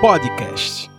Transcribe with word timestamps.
Podcast. 0.00 0.90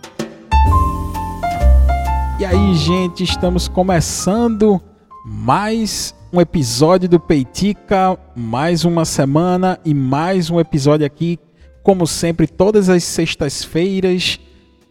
E 2.38 2.44
aí, 2.44 2.74
gente, 2.74 3.22
estamos 3.22 3.68
começando 3.68 4.80
mais 5.24 6.14
um 6.32 6.40
episódio 6.40 7.08
do 7.08 7.20
Peitica, 7.20 8.18
mais 8.34 8.84
uma 8.84 9.04
semana 9.04 9.78
e 9.84 9.92
mais 9.92 10.50
um 10.50 10.58
episódio 10.58 11.04
aqui, 11.06 11.38
como 11.82 12.06
sempre, 12.06 12.46
todas 12.46 12.88
as 12.88 13.04
sextas-feiras 13.04 14.40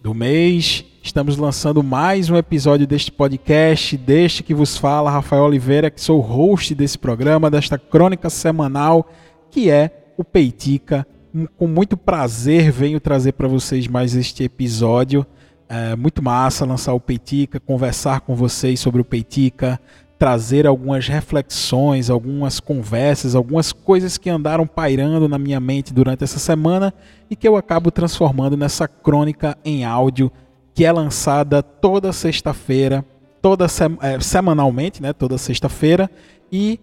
do 0.04 0.14
mês. 0.14 0.86
Estamos 1.02 1.38
lançando 1.38 1.82
mais 1.82 2.30
um 2.30 2.36
episódio 2.36 2.86
deste 2.86 3.12
podcast, 3.12 3.98
deste 3.98 4.44
que 4.44 4.54
vos 4.54 4.78
fala 4.78 5.10
Rafael 5.10 5.44
Oliveira, 5.44 5.90
que 5.90 6.02
sou 6.02 6.20
o 6.20 6.22
host 6.22 6.76
desse 6.76 6.98
programa, 6.98 7.50
desta 7.50 7.78
crônica 7.78 8.30
semanal, 8.30 9.10
que 9.50 9.70
é 9.70 10.12
o 10.18 10.24
Peitica. 10.24 11.08
Com 11.58 11.68
muito 11.68 11.98
prazer 11.98 12.72
venho 12.72 13.00
trazer 13.00 13.34
para 13.34 13.48
vocês 13.48 13.88
mais 13.88 14.16
este 14.16 14.44
episódio. 14.44 15.26
É 15.70 15.96
muito 15.96 16.24
massa 16.24 16.66
lançar 16.66 16.94
o 16.94 17.00
Peitica, 17.00 17.60
conversar 17.60 18.22
com 18.22 18.36
vocês 18.36 18.80
sobre 18.80 19.02
o 19.02 19.06
Peitica, 19.06 19.80
trazer 20.18 20.66
algumas 20.66 21.08
reflexões, 21.08 22.10
algumas 22.10 22.60
conversas, 22.60 23.36
algumas 23.36 23.72
coisas 23.72 24.18
que 24.18 24.30
andaram 24.30 24.66
pairando 24.66 25.28
na 25.28 25.38
minha 25.38 25.60
mente 25.60 25.94
durante 25.94 26.24
essa 26.24 26.40
semana 26.40 26.94
e 27.30 27.36
que 27.36 27.48
eu 27.48 27.56
acabo 27.56 27.92
transformando 27.92 28.58
nessa 28.58 28.88
crônica 28.88 29.58
em 29.64 29.84
áudio 29.86 30.32
que 30.74 30.86
é 30.86 30.92
lançada 30.92 31.62
toda 31.62 32.14
sexta-feira, 32.14 33.04
toda 33.42 33.68
se 33.68 33.84
é, 34.02 34.20
semanalmente, 34.20 35.02
né, 35.02 35.12
toda 35.12 35.38
sexta-feira 35.38 36.10
e 36.52 36.80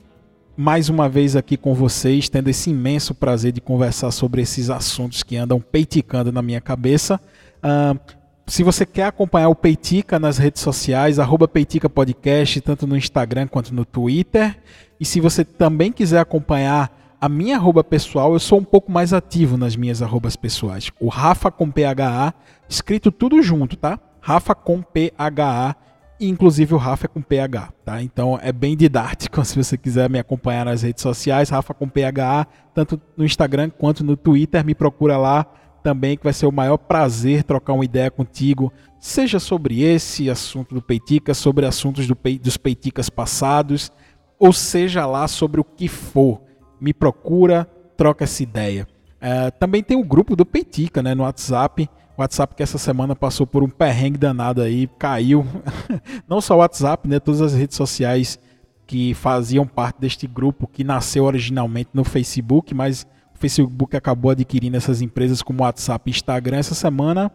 mais 0.57 0.89
uma 0.89 1.09
vez 1.09 1.35
aqui 1.35 1.57
com 1.57 1.75
vocês, 1.75 2.29
tendo 2.29 2.49
esse 2.49 2.71
imenso 2.71 3.15
prazer 3.15 3.53
de 3.53 3.61
conversar 3.61 4.11
sobre 4.11 4.43
esses 4.43 4.71
assuntos 4.71 5.23
que 5.23 5.37
andam 5.37 5.61
peiticando 5.61 6.30
na 6.30 6.43
minha 6.43 6.61
cabeça. 6.61 7.21
Uh, 7.59 7.99
se 8.46 8.63
você 8.63 8.85
quer 8.85 9.07
acompanhar 9.07 9.49
o 9.49 9.55
Peitica 9.55 10.19
nas 10.19 10.37
redes 10.37 10.61
sociais, 10.61 11.19
arroba 11.19 11.49
Peitica 11.49 11.88
Podcast, 11.88 12.61
tanto 12.61 12.87
no 12.87 12.96
Instagram 12.96 13.49
quanto 13.49 13.74
no 13.74 13.85
Twitter. 13.85 14.57
E 15.01 15.05
se 15.05 15.19
você 15.19 15.45
também 15.45 15.91
quiser 15.91 16.21
acompanhar 16.21 17.16
a 17.18 17.29
minha 17.29 17.57
arroba 17.57 17.83
pessoal, 17.83 18.35
eu 18.35 18.39
sou 18.39 18.59
um 18.59 18.65
pouco 18.65 18.93
mais 18.93 19.15
ativo 19.15 19.57
nas 19.57 19.74
minhas 19.77 20.02
arrobas 20.02 20.37
pessoais. 20.37 20.93
O 21.01 21.09
Rafa 21.09 21.51
com 21.51 21.71
PHA, 21.71 22.35
escrito 22.68 23.11
tudo 23.11 23.43
junto, 23.43 23.77
tá? 23.77 23.99
Rafa 24.21 24.55
com 24.55 24.83
PHA, 24.83 25.74
inclusive 26.20 26.74
o 26.74 26.79
Rafa 26.79 27.07
é 27.07 27.09
com 27.09 27.20
PH, 27.20 27.73
tá? 27.84 28.02
Então 28.02 28.38
é 28.43 28.52
bem 28.52 28.76
didático 28.76 29.43
se 29.45 29.57
você 29.57 29.76
quiser 29.76 30.09
me 30.09 30.18
acompanhar 30.18 30.65
nas 30.65 30.82
redes 30.82 31.02
sociais, 31.02 31.51
Rafa 31.51 31.74
com 31.74 31.88
PHA, 31.88 32.46
tanto 32.74 33.01
no 33.16 33.24
Instagram 33.24 33.71
quanto 33.71 34.04
no 34.04 34.16
Twitter, 34.16 34.65
me 34.65 34.74
procura 34.74 35.16
lá 35.16 35.46
também 35.82 36.16
que 36.16 36.24
vai 36.24 36.32
ser 36.32 36.46
o 36.46 36.52
maior 36.52 36.79
prazer 36.79 37.45
trocar 37.45 37.74
uma 37.74 37.84
ideia 37.84 38.10
contigo, 38.10 38.73
seja 38.98 39.38
sobre 39.38 39.82
esse 39.82 40.30
assunto 40.30 40.74
do 40.74 40.80
Peitica, 40.80 41.34
sobre 41.34 41.66
assuntos 41.66 42.06
do, 42.06 42.16
dos 42.40 42.56
Peiticas 42.56 43.10
passados, 43.10 43.93
ou 44.38 44.51
seja 44.51 45.04
lá 45.04 45.28
sobre 45.28 45.60
o 45.60 45.65
que 45.65 45.87
for 45.87 46.40
me 46.80 46.95
procura, 46.95 47.68
troca 47.99 48.24
essa 48.24 48.43
ideia. 48.43 48.88
É, 49.21 49.51
também 49.51 49.82
tem 49.82 49.96
o 49.96 50.04
grupo 50.04 50.34
do 50.34 50.46
Peitica, 50.46 51.02
né, 51.02 51.15
no 51.15 51.23
WhatsApp. 51.23 51.88
O 52.16 52.23
WhatsApp 52.23 52.54
que 52.54 52.62
essa 52.62 52.79
semana 52.79 53.16
passou 53.16 53.46
por 53.46 53.62
um 53.62 53.68
perrengue 53.68 54.18
danado 54.18 54.62
aí, 54.62 54.88
caiu. 54.98 55.45
Não 56.29 56.40
só 56.40 56.54
o 56.54 56.59
WhatsApp, 56.59 57.09
né, 57.09 57.18
todas 57.18 57.40
as 57.40 57.54
redes 57.54 57.76
sociais 57.76 58.38
que 58.87 59.15
faziam 59.15 59.66
parte 59.66 60.01
deste 60.01 60.26
grupo 60.26 60.66
que 60.66 60.84
nasceu 60.84 61.24
originalmente 61.24 61.90
no 61.93 62.04
Facebook, 62.04 62.74
mas 62.74 63.06
o 63.34 63.38
Facebook 63.38 63.96
acabou 63.96 64.31
adquirindo 64.31 64.76
essas 64.76 65.03
empresas 65.03 65.43
como 65.43 65.62
WhatsApp 65.62 66.09
e 66.09 66.12
Instagram. 66.12 66.59
Essa 66.59 66.75
semana 66.75 67.32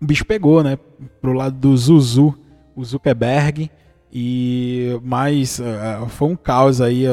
o 0.00 0.06
bicho 0.06 0.24
pegou, 0.24 0.62
né, 0.62 0.76
pro 1.20 1.32
lado 1.32 1.56
do 1.56 1.76
Zuzu, 1.76 2.36
o 2.74 2.84
Zuckerberg 2.84 3.70
e 4.12 5.00
mas 5.02 5.58
uh, 5.58 6.08
foi 6.08 6.28
um 6.28 6.36
caos 6.36 6.80
aí, 6.80 7.04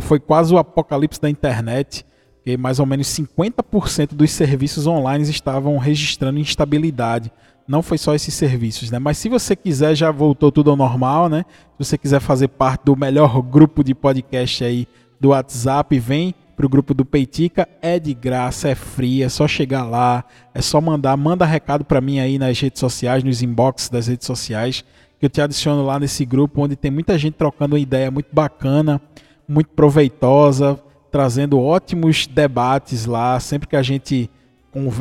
foi 0.00 0.18
quase 0.18 0.52
o 0.52 0.58
apocalipse 0.58 1.20
da 1.20 1.30
internet, 1.30 2.04
que 2.44 2.56
mais 2.56 2.78
ou 2.80 2.86
menos 2.86 3.06
50% 3.08 4.14
dos 4.14 4.30
serviços 4.30 4.86
online 4.86 5.28
estavam 5.28 5.76
registrando 5.78 6.38
instabilidade. 6.38 7.30
Não 7.66 7.82
foi 7.82 7.98
só 7.98 8.14
esses 8.14 8.34
serviços, 8.34 8.90
né? 8.90 8.98
Mas 8.98 9.18
se 9.18 9.28
você 9.28 9.54
quiser, 9.54 9.94
já 9.94 10.10
voltou 10.10 10.50
tudo 10.50 10.70
ao 10.70 10.76
normal, 10.76 11.28
né? 11.28 11.44
Se 11.78 11.84
você 11.86 11.98
quiser 11.98 12.20
fazer 12.20 12.48
parte 12.48 12.84
do 12.84 12.96
melhor 12.96 13.40
grupo 13.42 13.84
de 13.84 13.94
podcast 13.94 14.64
aí 14.64 14.88
do 15.20 15.28
WhatsApp, 15.28 15.98
vem 15.98 16.34
pro 16.56 16.68
grupo 16.68 16.92
do 16.92 17.04
Peitica, 17.04 17.68
é 17.80 17.98
de 17.98 18.12
graça, 18.12 18.68
é 18.68 18.74
free, 18.74 19.22
é 19.22 19.28
só 19.28 19.46
chegar 19.46 19.84
lá, 19.84 20.24
é 20.52 20.60
só 20.60 20.80
mandar, 20.80 21.16
manda 21.16 21.44
recado 21.44 21.84
para 21.84 22.00
mim 22.00 22.18
aí 22.18 22.38
nas 22.38 22.58
redes 22.58 22.80
sociais, 22.80 23.22
nos 23.22 23.42
inbox 23.42 23.88
das 23.88 24.08
redes 24.08 24.26
sociais 24.26 24.84
que 25.20 25.26
eu 25.26 25.30
te 25.30 25.42
adiciono 25.42 25.84
lá 25.84 26.00
nesse 26.00 26.24
grupo, 26.24 26.62
onde 26.62 26.74
tem 26.74 26.90
muita 26.90 27.18
gente 27.18 27.34
trocando 27.34 27.76
uma 27.76 27.80
ideia 27.80 28.10
muito 28.10 28.28
bacana, 28.32 28.98
muito 29.46 29.68
proveitosa, 29.68 30.80
trazendo 31.10 31.60
ótimos 31.60 32.26
debates 32.26 33.06
lá. 33.06 33.38
Sempre 33.40 33.68
que 33.68 33.76
a 33.76 33.82
gente 33.82 34.30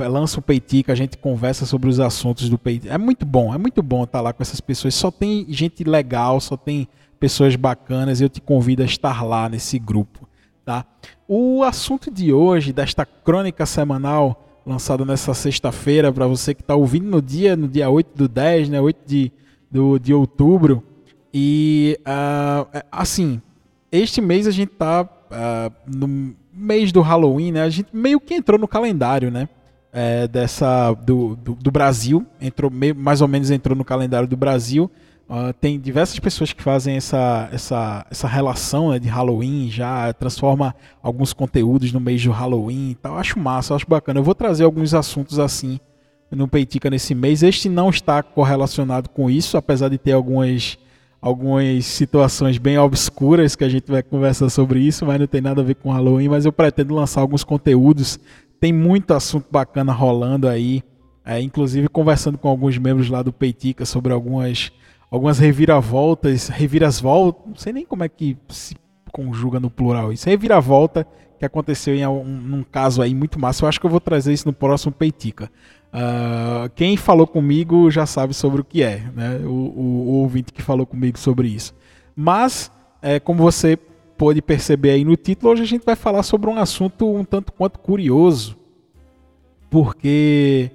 lança 0.09 0.39
o 0.39 0.41
Peitica, 0.41 0.91
a 0.91 0.95
gente 0.95 1.17
conversa 1.17 1.65
sobre 1.65 1.89
os 1.89 1.99
assuntos 1.99 2.49
do 2.49 2.57
Peitica. 2.57 2.93
É 2.93 2.97
muito 2.97 3.25
bom, 3.25 3.53
é 3.53 3.57
muito 3.57 3.83
bom 3.83 4.03
estar 4.03 4.21
lá 4.21 4.33
com 4.33 4.41
essas 4.41 4.59
pessoas. 4.59 4.95
Só 4.95 5.11
tem 5.11 5.45
gente 5.49 5.83
legal, 5.83 6.39
só 6.39 6.57
tem 6.57 6.87
pessoas 7.19 7.55
bacanas. 7.55 8.21
Eu 8.21 8.29
te 8.29 8.41
convido 8.41 8.81
a 8.81 8.85
estar 8.85 9.23
lá 9.23 9.47
nesse 9.47 9.77
grupo. 9.77 10.27
Tá? 10.65 10.85
O 11.27 11.63
assunto 11.63 12.11
de 12.11 12.33
hoje, 12.33 12.73
desta 12.73 13.05
crônica 13.05 13.65
semanal 13.65 14.45
lançada 14.65 15.03
nessa 15.03 15.33
sexta-feira, 15.33 16.11
para 16.11 16.27
você 16.27 16.53
que 16.53 16.61
está 16.61 16.75
ouvindo 16.75 17.09
no 17.09 17.21
dia, 17.21 17.55
no 17.55 17.67
dia 17.67 17.89
8 17.89 18.15
do 18.15 18.27
10, 18.27 18.69
né, 18.69 18.79
8 18.79 18.99
de 19.03 19.31
do, 19.69 19.99
de 19.99 20.13
outubro. 20.13 20.83
E, 21.33 21.99
uh, 22.01 22.83
assim, 22.91 23.41
este 23.91 24.19
mês 24.21 24.47
a 24.47 24.51
gente 24.51 24.71
tá 24.71 25.07
uh, 25.31 25.73
no 25.85 26.35
mês 26.53 26.91
do 26.91 27.01
Halloween, 27.01 27.51
né? 27.51 27.63
A 27.63 27.69
gente 27.69 27.89
meio 27.93 28.19
que 28.19 28.33
entrou 28.33 28.59
no 28.59 28.67
calendário, 28.67 29.31
né? 29.31 29.47
É, 29.91 30.27
dessa 30.27 30.93
do, 30.93 31.35
do, 31.35 31.55
do, 31.55 31.71
Brasil, 31.71 32.23
entrou 32.39 32.69
meio, 32.69 32.95
mais 32.95 33.21
ou 33.21 33.27
menos 33.27 33.49
entrou 33.49 33.75
no 33.75 33.83
calendário 33.83 34.27
do 34.27 34.37
Brasil. 34.37 34.89
Uh, 35.27 35.53
tem 35.53 35.79
diversas 35.79 36.19
pessoas 36.19 36.53
que 36.53 36.61
fazem 36.61 36.95
essa, 36.95 37.49
essa, 37.51 38.05
essa 38.09 38.27
relação 38.27 38.89
né, 38.89 38.99
de 38.99 39.07
Halloween, 39.07 39.69
já 39.69 40.11
transforma 40.13 40.75
alguns 41.03 41.33
conteúdos 41.33 41.91
no 41.91 41.99
mês 41.99 42.23
do 42.23 42.31
Halloween 42.31 42.95
tal. 43.01 43.17
Acho 43.17 43.39
massa, 43.39 43.75
acho 43.75 43.87
bacana. 43.87 44.19
Eu 44.19 44.23
vou 44.23 44.35
trazer 44.35 44.63
alguns 44.63 44.93
assuntos 44.93 45.39
assim 45.39 45.79
no 46.31 46.47
Peitica 46.47 46.89
nesse 46.89 47.15
mês. 47.15 47.43
Este 47.43 47.69
não 47.69 47.89
está 47.89 48.21
correlacionado 48.21 49.09
com 49.09 49.29
isso, 49.29 49.57
apesar 49.57 49.89
de 49.89 49.97
ter 49.97 50.13
algumas, 50.13 50.77
algumas 51.21 51.85
situações 51.85 52.57
bem 52.57 52.77
obscuras 52.77 53.55
que 53.55 53.63
a 53.63 53.69
gente 53.69 53.91
vai 53.91 54.01
conversar 54.01 54.49
sobre 54.49 54.79
isso, 54.79 55.05
mas 55.05 55.19
não 55.19 55.27
tem 55.27 55.41
nada 55.41 55.61
a 55.61 55.63
ver 55.63 55.75
com 55.75 55.91
Halloween. 55.91 56.29
Mas 56.29 56.45
eu 56.45 56.51
pretendo 56.51 56.95
lançar 56.95 57.21
alguns 57.21 57.43
conteúdos. 57.43 58.19
Tem 58.59 58.73
muito 58.73 59.13
assunto 59.13 59.47
bacana 59.49 59.93
rolando 59.93 60.47
aí, 60.47 60.83
é, 61.25 61.39
inclusive 61.41 61.87
conversando 61.87 62.37
com 62.37 62.47
alguns 62.47 62.77
membros 62.77 63.09
lá 63.09 63.21
do 63.21 63.31
Peitica 63.31 63.85
sobre 63.85 64.11
algumas, 64.11 64.71
algumas 65.09 65.39
reviravoltas, 65.39 66.47
revirasvoltas, 66.47 67.41
não 67.45 67.55
sei 67.55 67.71
nem 67.71 67.85
como 67.85 68.03
é 68.03 68.09
que 68.09 68.37
se 68.49 68.75
conjuga 69.11 69.59
no 69.59 69.69
plural 69.69 70.11
isso, 70.13 70.29
reviravolta 70.29 71.07
que 71.39 71.45
aconteceu 71.45 71.95
em 71.95 72.05
um, 72.05 72.63
caso 72.69 73.01
aí 73.01 73.15
muito 73.15 73.39
massa. 73.39 73.63
Eu 73.63 73.69
acho 73.69 73.79
que 73.79 73.85
eu 73.85 73.89
vou 73.89 74.01
trazer 74.01 74.33
isso 74.33 74.45
no 74.45 74.53
próximo 74.53 74.91
Peitica. 74.91 75.49
Uh, 75.91 76.69
quem 76.75 76.95
falou 76.95 77.25
comigo 77.25 77.89
já 77.89 78.05
sabe 78.05 78.33
sobre 78.33 78.61
o 78.61 78.63
que 78.63 78.83
é, 78.83 79.03
né? 79.15 79.39
O, 79.43 79.49
o, 79.49 79.81
o 79.81 80.11
ouvinte 80.21 80.53
que 80.53 80.61
falou 80.61 80.85
comigo 80.85 81.17
sobre 81.17 81.47
isso. 81.47 81.73
Mas, 82.15 82.71
é, 83.01 83.19
como 83.19 83.41
você 83.41 83.77
pode 84.17 84.41
perceber 84.41 84.91
aí 84.91 85.05
no 85.05 85.15
título, 85.15 85.53
hoje 85.53 85.63
a 85.63 85.65
gente 85.65 85.85
vai 85.85 85.95
falar 85.95 86.23
sobre 86.23 86.49
um 86.49 86.57
assunto 86.57 87.09
um 87.09 87.23
tanto 87.23 87.53
quanto 87.53 87.79
curioso, 87.79 88.57
porque 89.69 90.69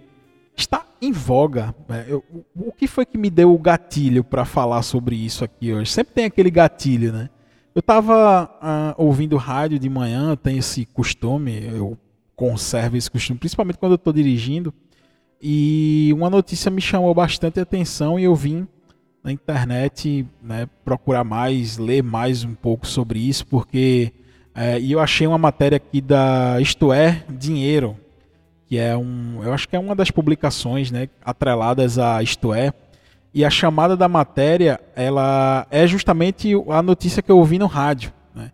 está 0.57 0.87
em 1.01 1.13
voga. 1.13 1.75
Né? 1.89 2.07
Eu, 2.09 2.25
o 2.57 2.73
que 2.73 2.87
foi 2.87 3.05
que 3.05 3.19
me 3.19 3.31
deu 3.31 3.55
o 3.55 3.59
gatilho 3.59 4.25
para 4.25 4.45
falar 4.45 4.83
sobre 4.83 5.15
isso 5.15 5.45
aqui 5.45 5.73
hoje? 5.73 5.93
Sempre 5.93 6.15
tem 6.15 6.25
aquele 6.25 6.51
gatilho, 6.51 7.13
né? 7.13 7.29
Eu 7.75 7.81
estava 7.81 8.45
uh, 8.45 8.59
ah, 8.63 8.95
ouvindo 8.97 9.37
rádio 9.37 9.79
de 9.81 9.89
manhã, 9.89 10.37
tem 10.37 10.59
esse 10.59 10.87
costume, 10.87 11.67
eu 11.67 11.99
conservo 12.37 12.97
esse 12.97 13.11
costume, 13.11 13.39
principalmente 13.39 13.79
quando 13.79 13.93
eu 13.93 13.97
estou 13.97 14.13
dirigindo. 14.13 14.73
E 15.47 16.11
uma 16.15 16.31
notícia 16.31 16.71
me 16.71 16.81
chamou 16.81 17.13
bastante 17.13 17.61
atenção 17.61 18.19
e 18.19 18.25
eu 18.25 18.35
vim 18.35 18.67
na 19.23 19.31
internet 19.31 20.27
né, 20.43 20.67
procurar 20.83 21.23
mais, 21.23 21.77
ler 21.77 22.03
mais 22.03 22.45
um 22.45 22.55
pouco 22.55 22.87
sobre 22.87 23.19
isso, 23.19 23.47
porque 23.47 24.11
é, 24.55 24.81
e 24.81 24.91
eu 24.91 25.01
achei 25.01 25.27
uma 25.27 25.37
matéria 25.37 25.77
aqui 25.77 26.01
da 26.01 26.59
Isto 26.63 26.95
É 26.95 27.23
Dinheiro, 27.29 27.95
que 28.67 28.79
é 28.79 28.97
um, 28.97 29.43
eu 29.43 29.53
acho 29.53 29.69
que 29.69 29.77
é 29.77 29.79
uma 29.79 29.95
das 29.95 30.11
publicações, 30.11 30.91
né, 30.91 31.11
atreladas 31.23 31.99
a 31.99 32.23
Isto 32.23 32.55
É. 32.55 32.73
E 33.35 33.45
a 33.45 33.51
chamada 33.51 33.99
da 33.99 34.09
matéria, 34.09 34.81
ela 34.97 35.67
é 35.71 35.87
justamente 35.87 36.55
a 36.71 36.81
notícia 36.81 37.21
que 37.21 37.31
eu 37.31 37.37
ouvi 37.37 37.59
no 37.59 37.67
rádio. 37.67 38.15
Né? 38.35 38.51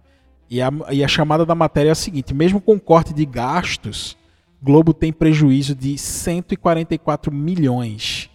E, 0.51 0.61
a, 0.61 0.73
e 0.91 1.05
a 1.05 1.09
chamada 1.09 1.47
da 1.47 1.55
matéria 1.55 1.91
é 1.91 1.93
a 1.93 1.95
seguinte: 1.95 2.35
mesmo 2.35 2.61
com 2.61 2.81
corte 2.81 3.15
de 3.15 3.25
gastos, 3.25 4.17
Globo 4.63 4.93
tem 4.93 5.13
prejuízo 5.13 5.75
de 5.75 5.97
144 5.97 7.33
milhões. 7.33 8.29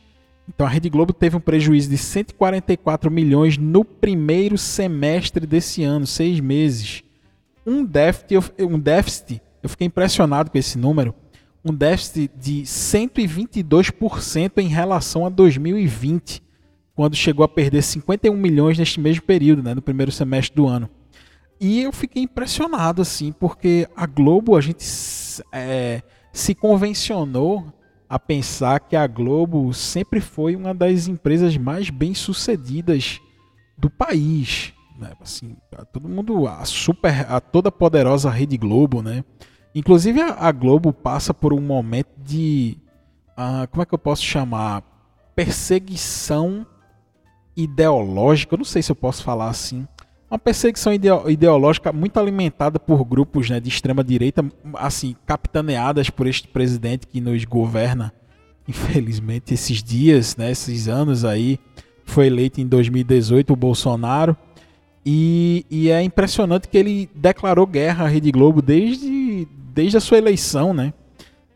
Então 0.48 0.66
a 0.66 0.70
Rede 0.70 0.90
Globo 0.90 1.14
teve 1.14 1.36
um 1.36 1.40
prejuízo 1.40 1.90
de 1.90 1.98
144 1.98 3.12
milhões 3.12 3.58
no 3.58 3.86
primeiro 3.86 4.58
semestre 4.58 5.46
desse 5.46 5.84
ano, 5.84 6.08
seis 6.08 6.40
meses. 6.40 7.04
Um 7.66 7.84
déficit, 7.84 8.54
um 8.60 8.80
déficit, 8.80 9.42
eu 9.62 9.70
fiquei 9.70 9.88
impressionado 9.88 10.52
com 10.52 10.58
esse 10.58 10.78
número, 10.78 11.14
um 11.64 11.74
déficit 11.74 12.32
de 12.40 12.62
122% 12.62 14.60
em 14.60 14.68
relação 14.68 15.26
a 15.26 15.30
2020, 15.30 16.44
quando 16.96 17.16
chegou 17.16 17.44
a 17.44 17.50
perder 17.50 17.82
51 17.82 18.36
milhões 18.36 18.78
neste 18.78 19.00
mesmo 19.00 19.24
período, 19.24 19.64
né, 19.64 19.74
no 19.74 19.82
primeiro 19.82 20.12
semestre 20.12 20.56
do 20.56 20.68
ano. 20.68 20.90
E 21.60 21.82
eu 21.82 21.92
fiquei 21.92 22.22
impressionado, 22.22 23.02
assim, 23.02 23.32
porque 23.32 23.88
a 23.96 24.06
Globo, 24.06 24.56
a 24.56 24.62
gente 24.62 24.84
é, 25.52 26.04
se 26.36 26.54
convencionou 26.54 27.66
a 28.10 28.20
pensar 28.20 28.82
que 28.82 28.96
a 28.98 29.08
Globo 29.08 29.74
sempre 29.74 30.20
foi 30.20 30.54
uma 30.54 30.74
das 30.74 31.08
empresas 31.08 31.56
mais 31.56 31.90
bem 31.90 32.14
sucedidas 32.14 33.22
do 33.78 33.90
país. 33.90 34.74
Né? 35.00 35.14
Assim, 35.22 35.56
todo 35.94 36.10
mundo, 36.10 36.46
a 36.46 36.66
super, 36.66 37.26
a 37.32 37.40
toda 37.40 37.72
poderosa 37.72 38.30
Rede 38.30 38.58
Globo, 38.58 39.02
né? 39.02 39.24
Inclusive 39.74 40.22
a, 40.22 40.34
a 40.34 40.52
Globo 40.52 40.92
passa 40.92 41.34
por 41.34 41.54
um 41.54 41.62
momento 41.62 42.12
de, 42.22 42.78
uh, 43.32 43.66
como 43.70 43.82
é 43.82 43.86
que 43.86 43.94
eu 43.94 44.00
posso 44.00 44.24
chamar, 44.24 44.84
perseguição 45.34 46.68
ideológica. 47.56 48.56
Eu 48.56 48.60
não 48.60 48.66
sei 48.66 48.82
se 48.82 48.92
eu 48.92 48.96
posso 48.96 49.24
falar 49.24 49.48
assim. 49.48 49.88
Uma 50.36 50.40
perseguição 50.40 50.92
ideológica 50.94 51.94
muito 51.94 52.20
alimentada 52.20 52.78
por 52.78 53.06
grupos 53.06 53.50
né, 53.50 53.58
de 53.58 53.70
extrema 53.70 54.04
direita, 54.04 54.44
assim, 54.74 55.16
capitaneadas 55.26 56.10
por 56.10 56.28
este 56.28 56.46
presidente 56.46 57.08
que 57.08 57.22
nos 57.22 57.46
governa, 57.46 58.12
infelizmente, 58.68 59.54
esses 59.54 59.82
dias, 59.82 60.36
né, 60.36 60.52
esses 60.52 60.90
anos 60.90 61.24
aí. 61.24 61.58
Foi 62.04 62.28
eleito 62.28 62.60
em 62.60 62.68
2018 62.68 63.54
o 63.54 63.56
Bolsonaro. 63.56 64.36
E, 65.06 65.66
e 65.72 65.90
é 65.90 66.04
impressionante 66.04 66.68
que 66.68 66.78
ele 66.78 67.10
declarou 67.16 67.66
guerra 67.66 68.04
à 68.04 68.08
Rede 68.10 68.30
Globo 68.30 68.62
desde, 68.62 69.48
desde 69.74 69.96
a 69.96 70.02
sua 70.02 70.18
eleição, 70.18 70.74
né? 70.74 70.94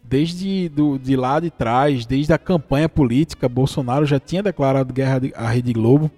Desde 0.01 0.69
do, 0.69 0.97
de 0.97 1.17
lá 1.17 1.41
de 1.41 1.51
trás, 1.51 2.05
desde 2.05 2.31
a 2.31 2.37
campanha 2.37 2.87
política, 2.87 3.49
Bolsonaro 3.49 4.05
já 4.05 4.21
tinha 4.21 4.41
declarado 4.41 4.93
guerra 4.93 5.19
à 5.35 5.49
Rede 5.49 5.73
Globo. 5.73 6.09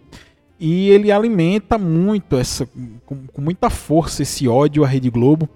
E 0.63 0.91
ele 0.91 1.11
alimenta 1.11 1.75
muito 1.75 2.37
essa 2.37 2.69
com, 3.03 3.25
com 3.25 3.41
muita 3.41 3.67
força 3.67 4.21
esse 4.21 4.47
ódio 4.47 4.83
à 4.83 4.87
Rede 4.87 5.09
Globo. 5.09 5.49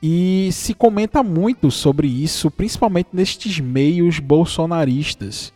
E 0.00 0.50
se 0.52 0.74
comenta 0.74 1.24
muito 1.24 1.72
sobre 1.72 2.06
isso, 2.06 2.48
principalmente 2.48 3.08
nestes 3.12 3.58
meios 3.58 4.20
bolsonaristas, 4.20 5.52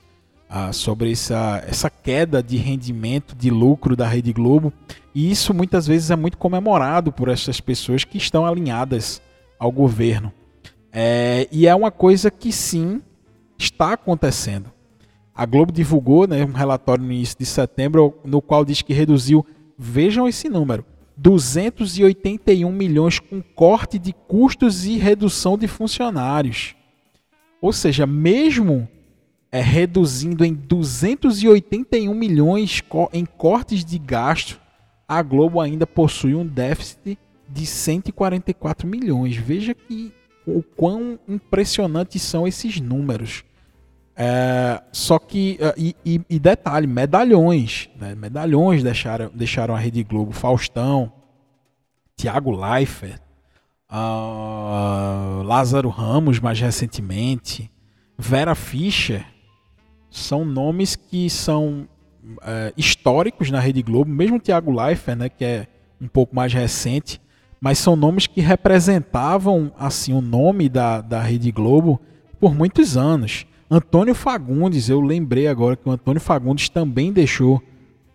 ah, 0.51 0.73
sobre 0.73 1.13
essa, 1.13 1.63
essa 1.65 1.89
queda 1.89 2.43
de 2.43 2.57
rendimento, 2.57 3.37
de 3.37 3.51
lucro 3.51 3.95
da 3.95 4.09
Rede 4.09 4.33
Globo. 4.33 4.73
E 5.15 5.31
isso 5.31 5.55
muitas 5.55 5.87
vezes 5.87 6.11
é 6.11 6.17
muito 6.17 6.37
comemorado 6.37 7.13
por 7.13 7.29
essas 7.29 7.61
pessoas 7.61 8.03
que 8.03 8.19
estão 8.19 8.45
alinhadas 8.45 9.23
ao 9.61 9.71
governo. 9.71 10.33
É, 10.93 11.47
e 11.53 11.69
é 11.69 11.75
uma 11.75 11.93
coisa 11.93 12.33
que 12.33 12.51
sim 12.51 13.01
está 13.57 13.93
acontecendo. 13.93 14.73
A 15.43 15.45
Globo 15.45 15.73
divulgou 15.73 16.29
né, 16.29 16.45
um 16.45 16.53
relatório 16.53 17.03
no 17.03 17.11
início 17.11 17.37
de 17.37 17.45
setembro, 17.45 18.17
no 18.25 18.41
qual 18.41 18.65
diz 18.65 18.81
que 18.81 18.93
reduziu, 18.93 19.45
vejam 19.77 20.29
esse 20.29 20.49
número, 20.49 20.85
281 21.17 22.71
milhões 22.71 23.19
com 23.19 23.43
corte 23.43 23.99
de 23.99 24.13
custos 24.13 24.85
e 24.85 24.99
redução 24.99 25.59
de 25.59 25.67
funcionários. 25.67 26.77
Ou 27.61 27.73
seja, 27.73 28.07
mesmo 28.07 28.89
é, 29.51 29.61
reduzindo 29.61 30.45
em 30.45 30.55
281 30.55 32.15
milhões 32.15 32.81
em 33.13 33.25
cortes 33.25 33.85
de 33.85 33.99
gasto, 33.99 34.61
a 35.09 35.21
Globo 35.23 35.61
ainda 35.61 35.89
possui 35.89 36.37
um 36.37 36.47
déficit 36.47 37.19
de 37.49 37.67
144 37.67 38.87
milhões. 38.87 39.35
Veja 39.35 39.75
que 39.75 40.13
o 40.47 40.63
quão 40.63 41.19
impressionantes 41.27 42.23
são 42.23 42.47
esses 42.47 42.81
números. 42.81 43.43
É, 44.25 44.81
só 44.93 45.19
que, 45.19 45.59
é, 45.61 45.75
e, 45.77 45.97
e, 46.07 46.21
e, 46.31 46.39
detalhe, 46.39 46.87
medalhões, 46.87 47.91
né? 47.99 48.15
medalhões 48.15 48.81
deixaram, 48.81 49.29
deixaram 49.35 49.75
a 49.75 49.79
Rede 49.79 50.05
Globo, 50.05 50.31
Faustão, 50.31 51.13
Tiago 52.17 52.53
Leifert, 52.53 53.21
uh, 53.91 55.43
Lázaro 55.43 55.89
Ramos 55.89 56.39
mais 56.39 56.61
recentemente, 56.61 57.69
Vera 58.17 58.55
Fischer, 58.55 59.27
são 60.09 60.45
nomes 60.45 60.95
que 60.95 61.29
são 61.29 61.89
é, 62.43 62.73
históricos 62.77 63.51
na 63.51 63.59
Rede 63.59 63.83
Globo, 63.83 64.09
mesmo 64.09 64.39
Tiago 64.39 64.71
Leifert, 64.71 65.19
né, 65.19 65.29
que 65.29 65.45
é 65.45 65.67
um 66.01 66.07
pouco 66.07 66.37
mais 66.37 66.53
recente, 66.53 67.21
mas 67.61 67.79
são 67.79 67.97
nomes 67.97 68.29
que 68.29 68.41
representavam 68.41 69.73
assim 69.77 70.13
o 70.13 70.21
nome 70.21 70.69
da, 70.69 71.01
da 71.01 71.21
Rede 71.21 71.51
Globo 71.51 72.01
por 72.39 72.55
muitos 72.55 72.97
anos. 72.97 73.47
Antônio 73.75 74.15
Fagundes, 74.15 74.91
eu 74.91 75.01
lembrei 75.01 75.47
agora 75.47 75.77
que 75.77 75.89
o 75.89 75.93
Antônio 75.93 76.21
Fagundes 76.21 76.69
também 76.69 77.11
deixou 77.11 77.59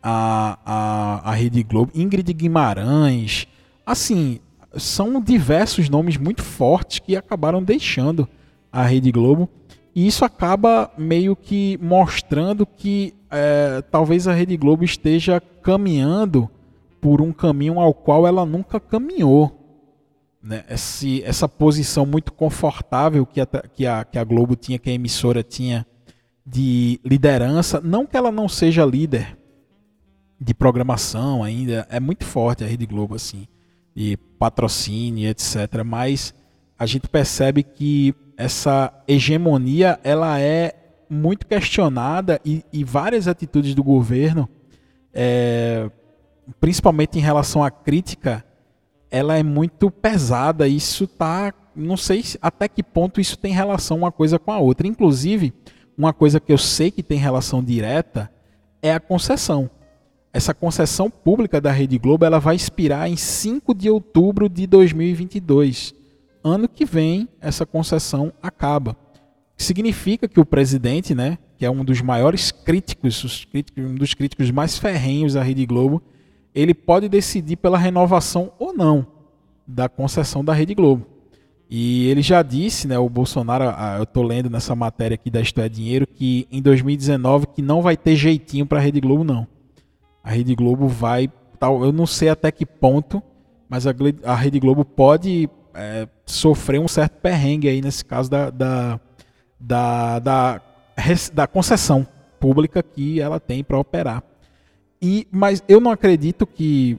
a, 0.04 0.60
a, 0.64 1.32
a 1.32 1.34
Rede 1.34 1.64
Globo. 1.64 1.92
Ingrid 1.96 2.32
Guimarães. 2.32 3.48
Assim, 3.84 4.40
são 4.76 5.20
diversos 5.20 5.90
nomes 5.90 6.16
muito 6.16 6.44
fortes 6.44 7.00
que 7.00 7.16
acabaram 7.16 7.64
deixando 7.64 8.30
a 8.72 8.84
Rede 8.84 9.12
Globo. 9.12 9.50
E 9.96 10.06
isso 10.06 10.24
acaba 10.24 10.92
meio 10.96 11.36
que 11.36 11.80
mostrando 11.82 12.64
que 12.64 13.16
é, 13.32 13.82
talvez 13.90 14.28
a 14.28 14.34
Rede 14.34 14.56
Globo 14.58 14.84
esteja 14.84 15.42
caminhando 15.64 16.48
por 17.02 17.20
um 17.20 17.34
caminho 17.34 17.80
ao 17.80 17.96
qual 17.96 18.28
ela 18.28 18.46
nunca 18.46 18.80
caminhou 18.80 19.57
né, 20.42 20.64
esse, 20.70 21.24
essa 21.24 21.48
posição 21.48 22.06
muito 22.06 22.32
confortável 22.32 23.26
que 23.26 23.42
a, 23.42 23.46
que, 23.46 23.86
a, 23.86 24.04
que 24.04 24.18
a 24.18 24.24
Globo 24.24 24.56
tinha, 24.56 24.80
que 24.80 24.90
a 24.90 24.94
emissora 24.94 25.44
tinha 25.44 25.86
de 26.46 27.00
liderança. 27.04 27.82
Não 27.82 28.06
que 28.06 28.16
ela 28.16 28.32
não 28.32 28.48
seja 28.48 28.86
líder 28.86 29.38
de 30.40 30.54
programação 30.54 31.44
ainda, 31.44 31.88
é 31.90 32.00
muito 32.00 32.24
forte 32.24 32.64
a 32.64 32.68
Rede 32.68 32.86
Globo, 32.86 33.16
assim, 33.16 33.48
de 33.96 34.18
patrocínio, 34.38 35.28
etc. 35.28 35.84
Mas 35.84 36.34
a 36.78 36.86
gente 36.86 37.08
percebe 37.08 37.64
que 37.64 38.14
essa 38.38 38.94
hegemonia 39.08 40.00
ela 40.04 40.40
é 40.40 40.74
muito 41.10 41.48
questionada 41.48 42.40
e, 42.46 42.64
e 42.72 42.84
várias 42.84 43.28
atitudes 43.28 43.74
do 43.74 43.84
governo, 43.84 44.48
é, 45.12 45.90
principalmente 46.60 47.18
em 47.18 47.22
relação 47.22 47.64
à 47.64 47.72
crítica 47.72 48.46
ela 49.10 49.38
é 49.38 49.44
muito 49.44 49.90
pesada. 49.90 50.68
Isso 50.68 51.08
tá, 51.08 51.54
não 51.76 51.98
sei 51.98 52.24
até 52.42 52.68
que 52.68 52.84
ponto 52.84 53.22
isso 53.22 53.38
tem 53.38 53.54
relação 53.54 53.98
uma 53.98 54.12
coisa 54.12 54.38
com 54.38 54.52
a 54.52 54.60
outra. 54.60 54.88
Inclusive, 54.88 55.54
uma 55.98 56.14
coisa 56.14 56.40
que 56.40 56.52
eu 56.52 56.58
sei 56.58 56.92
que 56.92 57.02
tem 57.02 57.18
relação 57.18 57.64
direta 57.64 58.32
é 58.82 58.94
a 58.94 59.00
concessão. 59.00 59.70
Essa 60.32 60.54
concessão 60.54 61.10
pública 61.10 61.60
da 61.60 61.72
Rede 61.72 61.98
Globo 61.98 62.26
ela 62.26 62.40
vai 62.40 62.56
expirar 62.56 63.10
em 63.10 63.16
5 63.16 63.74
de 63.74 63.90
outubro 63.90 64.48
de 64.48 64.68
2022. 64.68 65.96
Ano 66.44 66.70
que 66.70 66.86
vem, 66.86 67.28
essa 67.42 67.66
concessão 67.66 68.32
acaba. 68.42 68.96
Significa 69.58 70.28
que 70.28 70.40
o 70.40 70.46
presidente, 70.46 71.16
né, 71.16 71.40
que 71.58 71.66
é 71.66 71.72
um 71.72 71.84
dos 71.84 72.02
maiores 72.02 72.52
críticos, 72.52 73.46
críticos 73.52 73.84
um 73.84 73.96
dos 73.96 74.14
críticos 74.14 74.52
mais 74.52 74.78
ferrenhos 74.78 75.34
da 75.34 75.42
Rede 75.42 75.66
Globo, 75.66 76.04
ele 76.54 76.74
pode 76.74 77.08
decidir 77.08 77.58
pela 77.58 77.78
renovação 77.78 78.52
ou 78.58 78.74
não 78.74 79.06
da 79.68 79.90
concessão 79.90 80.44
da 80.44 80.54
Rede 80.54 80.74
Globo. 80.74 81.06
E 81.70 82.08
ele 82.08 82.22
já 82.22 82.42
disse, 82.42 82.88
né, 82.88 82.98
o 82.98 83.10
Bolsonaro, 83.10 83.66
eu 83.98 84.04
estou 84.04 84.24
lendo 84.24 84.50
nessa 84.50 84.74
matéria 84.74 85.16
aqui 85.16 85.30
da 85.30 85.42
Isto 85.42 85.60
é 85.60 85.68
Dinheiro, 85.68 86.08
que 86.08 86.48
em 86.50 86.62
2019 86.62 87.48
que 87.48 87.62
não 87.62 87.82
vai 87.82 87.98
ter 87.98 88.16
jeitinho 88.16 88.66
para 88.66 88.80
a 88.80 88.82
Rede 88.82 89.02
Globo 89.02 89.24
não. 89.24 89.46
A 90.24 90.32
Rede 90.32 90.56
Globo 90.56 90.88
vai, 90.88 91.30
tal, 91.60 91.84
eu 91.84 91.92
não 91.92 92.06
sei 92.06 92.30
até 92.30 92.52
que 92.52 92.66
ponto, 92.66 93.22
mas 93.68 93.86
a, 93.86 93.94
a 94.24 94.36
Rede 94.36 94.60
Globo 94.60 94.86
pode 94.86 95.50
é, 95.74 96.08
sofrer 96.26 96.80
um 96.80 96.88
certo 96.88 97.20
perrengue 97.20 97.68
aí 97.68 97.82
nesse 97.82 98.04
caso 98.04 98.32
da, 98.32 98.50
da, 98.50 99.00
da, 99.60 100.20
da, 100.20 100.62
da 101.34 101.48
concessão 101.48 102.08
pública 102.40 102.82
que 102.82 103.20
ela 103.20 103.40
tem 103.40 103.64
para 103.64 103.78
operar. 103.78 104.24
E, 105.02 105.28
mas 105.32 105.64
eu 105.68 105.80
não 105.80 105.92
acredito 105.92 106.46
que, 106.46 106.98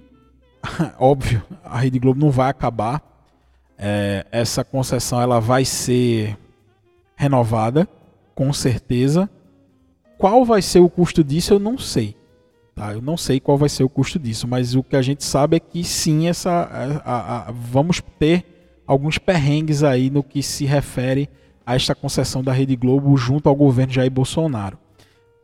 óbvio, 0.99 1.43
a 1.65 1.79
Rede 1.79 1.99
Globo 1.99 2.21
não 2.21 2.31
vai 2.31 2.51
acabar. 2.51 3.03
É, 3.77 4.27
essa 4.33 4.65
concessão 4.65 5.21
ela 5.21 5.41
vai 5.41 5.65
ser 5.65 6.37
renovada, 7.17 7.89
com 8.35 8.53
certeza. 8.53 9.29
Qual 10.17 10.45
vai 10.45 10.63
ser 10.63 10.81
o 10.81 10.89
custo 10.89 11.23
disso, 11.23 11.55
eu 11.55 11.59
não 11.59 11.79
sei. 11.79 12.17
Tá? 12.75 12.93
Eu 12.93 13.03
não 13.03 13.17
sei 13.17 13.41
qual 13.41 13.59
vai 13.59 13.69
ser 13.69 13.83
o 13.83 13.89
custo 13.89 14.19
disso, 14.19 14.47
mas 14.47 14.75
o 14.77 14.83
que 14.85 14.95
a 14.95 15.03
gente 15.03 15.25
sabe 15.25 15.57
é 15.57 15.61
que 15.61 15.83
sim, 15.83 16.29
essa, 16.29 16.51
a, 16.51 17.13
a, 17.13 17.49
a, 17.49 17.53
vamos 17.53 18.01
ter 18.19 18.83
alguns 18.87 19.19
perrengues 19.19 19.83
aí 19.83 20.11
no 20.11 20.23
que 20.23 20.43
se 20.43 20.65
refere 20.65 21.29
a 21.67 21.75
esta 21.75 21.95
concessão 21.95 22.43
da 22.43 22.53
Rede 22.53 22.77
Globo 22.77 23.17
junto 23.17 23.49
ao 23.49 23.55
governo 23.55 23.93
Jair 23.93 24.11
Bolsonaro. 24.11 24.79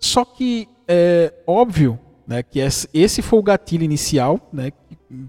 Só 0.01 0.25
que 0.25 0.69
é 0.87 1.35
óbvio 1.47 1.99
né, 2.27 2.43
que 2.43 2.59
esse 2.59 3.23
foi 3.23 3.39
o 3.39 3.43
gatilho 3.43 3.85
inicial 3.85 4.41
né, 4.53 4.73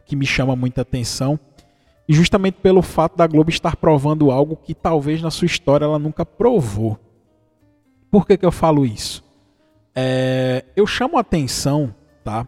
que 0.05 0.15
me 0.15 0.25
chama 0.25 0.55
muita 0.55 0.81
atenção, 0.81 1.39
e 2.07 2.13
justamente 2.13 2.55
pelo 2.61 2.81
fato 2.81 3.17
da 3.17 3.25
Globo 3.25 3.49
estar 3.49 3.75
provando 3.75 4.31
algo 4.31 4.55
que 4.55 4.73
talvez 4.73 5.21
na 5.21 5.31
sua 5.31 5.47
história 5.47 5.85
ela 5.85 5.97
nunca 5.97 6.25
provou. 6.25 6.99
Por 8.11 8.27
que, 8.27 8.37
que 8.37 8.45
eu 8.45 8.51
falo 8.51 8.85
isso? 8.85 9.23
É, 9.95 10.65
eu 10.75 10.85
chamo 10.85 11.17
a 11.17 11.21
atenção, 11.21 11.93
tá? 12.23 12.47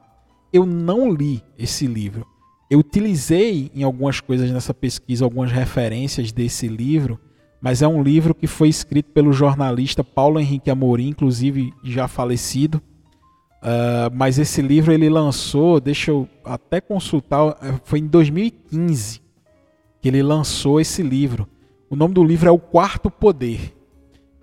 Eu 0.53 0.65
não 0.65 1.11
li 1.11 1.43
esse 1.57 1.87
livro. 1.87 2.25
Eu 2.69 2.79
utilizei 2.79 3.71
em 3.73 3.83
algumas 3.83 4.19
coisas 4.19 4.51
nessa 4.51 4.73
pesquisa 4.73 5.25
algumas 5.25 5.51
referências 5.51 6.31
desse 6.31 6.67
livro, 6.67 7.19
mas 7.61 7.81
é 7.81 7.87
um 7.87 8.03
livro 8.03 8.35
que 8.35 8.45
foi 8.45 8.69
escrito 8.69 9.11
pelo 9.11 9.31
jornalista 9.31 10.03
Paulo 10.03 10.39
Henrique 10.39 10.69
Amorim, 10.69 11.07
inclusive 11.09 11.73
já 11.83 12.07
falecido. 12.07 12.81
Uh, 13.61 14.13
mas 14.13 14.37
esse 14.37 14.61
livro 14.61 14.93
ele 14.93 15.09
lançou, 15.09 15.79
deixa 15.79 16.11
eu 16.11 16.27
até 16.45 16.79
consultar, 16.79 17.57
é, 17.61 17.73
foi 17.83 17.99
em 17.99 18.07
2015 18.07 19.21
que 19.99 20.07
ele 20.07 20.21
lançou 20.21 20.79
esse 20.79 21.01
livro. 21.01 21.47
O 21.89 21.95
nome 21.95 22.13
do 22.13 22.23
livro 22.23 22.47
é 22.47 22.51
O 22.51 22.59
Quarto 22.59 23.09
Poder. 23.09 23.75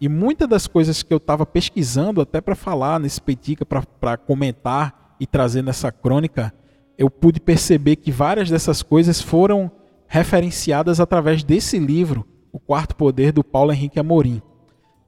E 0.00 0.08
muitas 0.08 0.48
das 0.48 0.66
coisas 0.66 1.02
que 1.02 1.12
eu 1.12 1.18
estava 1.18 1.46
pesquisando 1.46 2.20
até 2.20 2.40
para 2.40 2.54
falar 2.54 2.98
nesse 2.98 3.20
Peitica, 3.20 3.64
para 3.64 4.16
comentar 4.16 5.16
e 5.20 5.26
trazer 5.26 5.62
nessa 5.62 5.92
crônica, 5.92 6.52
eu 6.98 7.08
pude 7.08 7.40
perceber 7.40 7.96
que 7.96 8.10
várias 8.10 8.50
dessas 8.50 8.82
coisas 8.82 9.20
foram 9.20 9.70
referenciadas 10.06 11.00
através 11.00 11.42
desse 11.42 11.78
livro, 11.78 12.26
O 12.52 12.58
Quarto 12.58 12.96
Poder, 12.96 13.32
do 13.32 13.44
Paulo 13.44 13.72
Henrique 13.72 13.98
Amorim. 13.98 14.42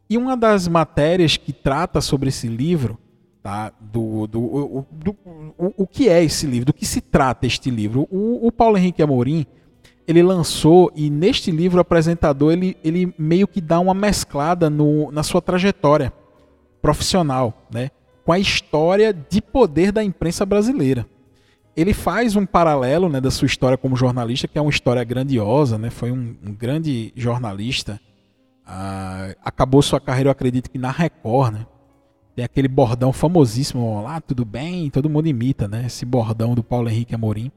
E 0.09 0.17
uma 0.17 0.37
das 0.37 0.69
matérias 0.69 1.37
que 1.37 1.53
trata 1.53 2.01
sobre 2.01 2.29
esse 2.29 2.47
livro, 2.47 2.99
tá, 3.47 3.73
do, 3.81 4.27
do, 4.27 4.41
o, 4.41 4.87
do, 4.91 5.17
o, 5.57 5.85
o 5.85 5.87
que 5.87 6.09
é 6.09 6.21
esse 6.25 6.49
livro, 6.49 6.67
do 6.67 6.73
que 6.73 6.85
se 6.85 7.01
trata 7.01 7.47
este 7.47 7.71
livro. 7.71 8.09
O, 8.11 8.45
o 8.45 8.51
Paulo 8.51 8.77
Henrique 8.77 9.01
Amorim, 9.01 9.47
ele 10.05 10.21
lançou 10.21 10.91
e 10.97 11.09
neste 11.09 11.53
livro 11.53 11.79
o 11.79 11.81
apresentador 11.81 12.53
ele, 12.53 12.77
ele 12.83 13.15
meio 13.17 13.47
que 13.47 13.61
dá 13.61 13.79
uma 13.79 13.95
mesclada 13.95 14.69
no, 14.69 15.13
na 15.13 15.23
sua 15.23 15.41
trajetória 15.41 16.13
profissional, 16.83 17.69
né, 17.73 17.93
com 18.25 18.33
a 18.33 18.39
história 18.41 19.13
de 19.13 19.41
poder 19.41 19.93
da 19.93 20.03
imprensa 20.03 20.45
brasileira. 20.45 21.07
Ele 21.77 21.95
faz 21.95 22.35
um 22.35 22.45
paralelo 22.45 23.09
né, 23.09 23.21
da 23.21 23.31
sua 23.31 23.47
história 23.47 23.79
como 23.79 23.95
jornalista, 23.95 24.49
que 24.49 24.59
é 24.59 24.61
uma 24.61 24.71
história 24.71 25.05
grandiosa, 25.05 25.79
né, 25.79 25.89
foi 25.89 26.11
um, 26.11 26.35
um 26.45 26.53
grande 26.53 27.13
jornalista. 27.15 28.01
Ah, 28.67 29.37
acabou 29.45 29.81
sua 29.83 30.01
carreira, 30.01 30.31
eu 30.31 30.33
acredito 30.33 30.69
que 30.69 30.79
na 30.79 30.91
Record, 30.91 31.53
né? 31.53 31.67
Tem 32.37 32.45
aquele 32.45 32.69
bordão 32.69 33.15
famosíssimo 33.15 34.03
lá, 34.03 34.21
tudo 34.21 34.45
bem, 34.45 34.91
todo 34.91 35.09
mundo 35.09 35.27
imita, 35.27 35.67
né? 35.67 35.87
Esse 35.87 36.05
bordão 36.05 36.55
do 36.55 36.63
Paulo 36.63 36.91
Henrique 36.91 37.15
Amorim. 37.15 37.51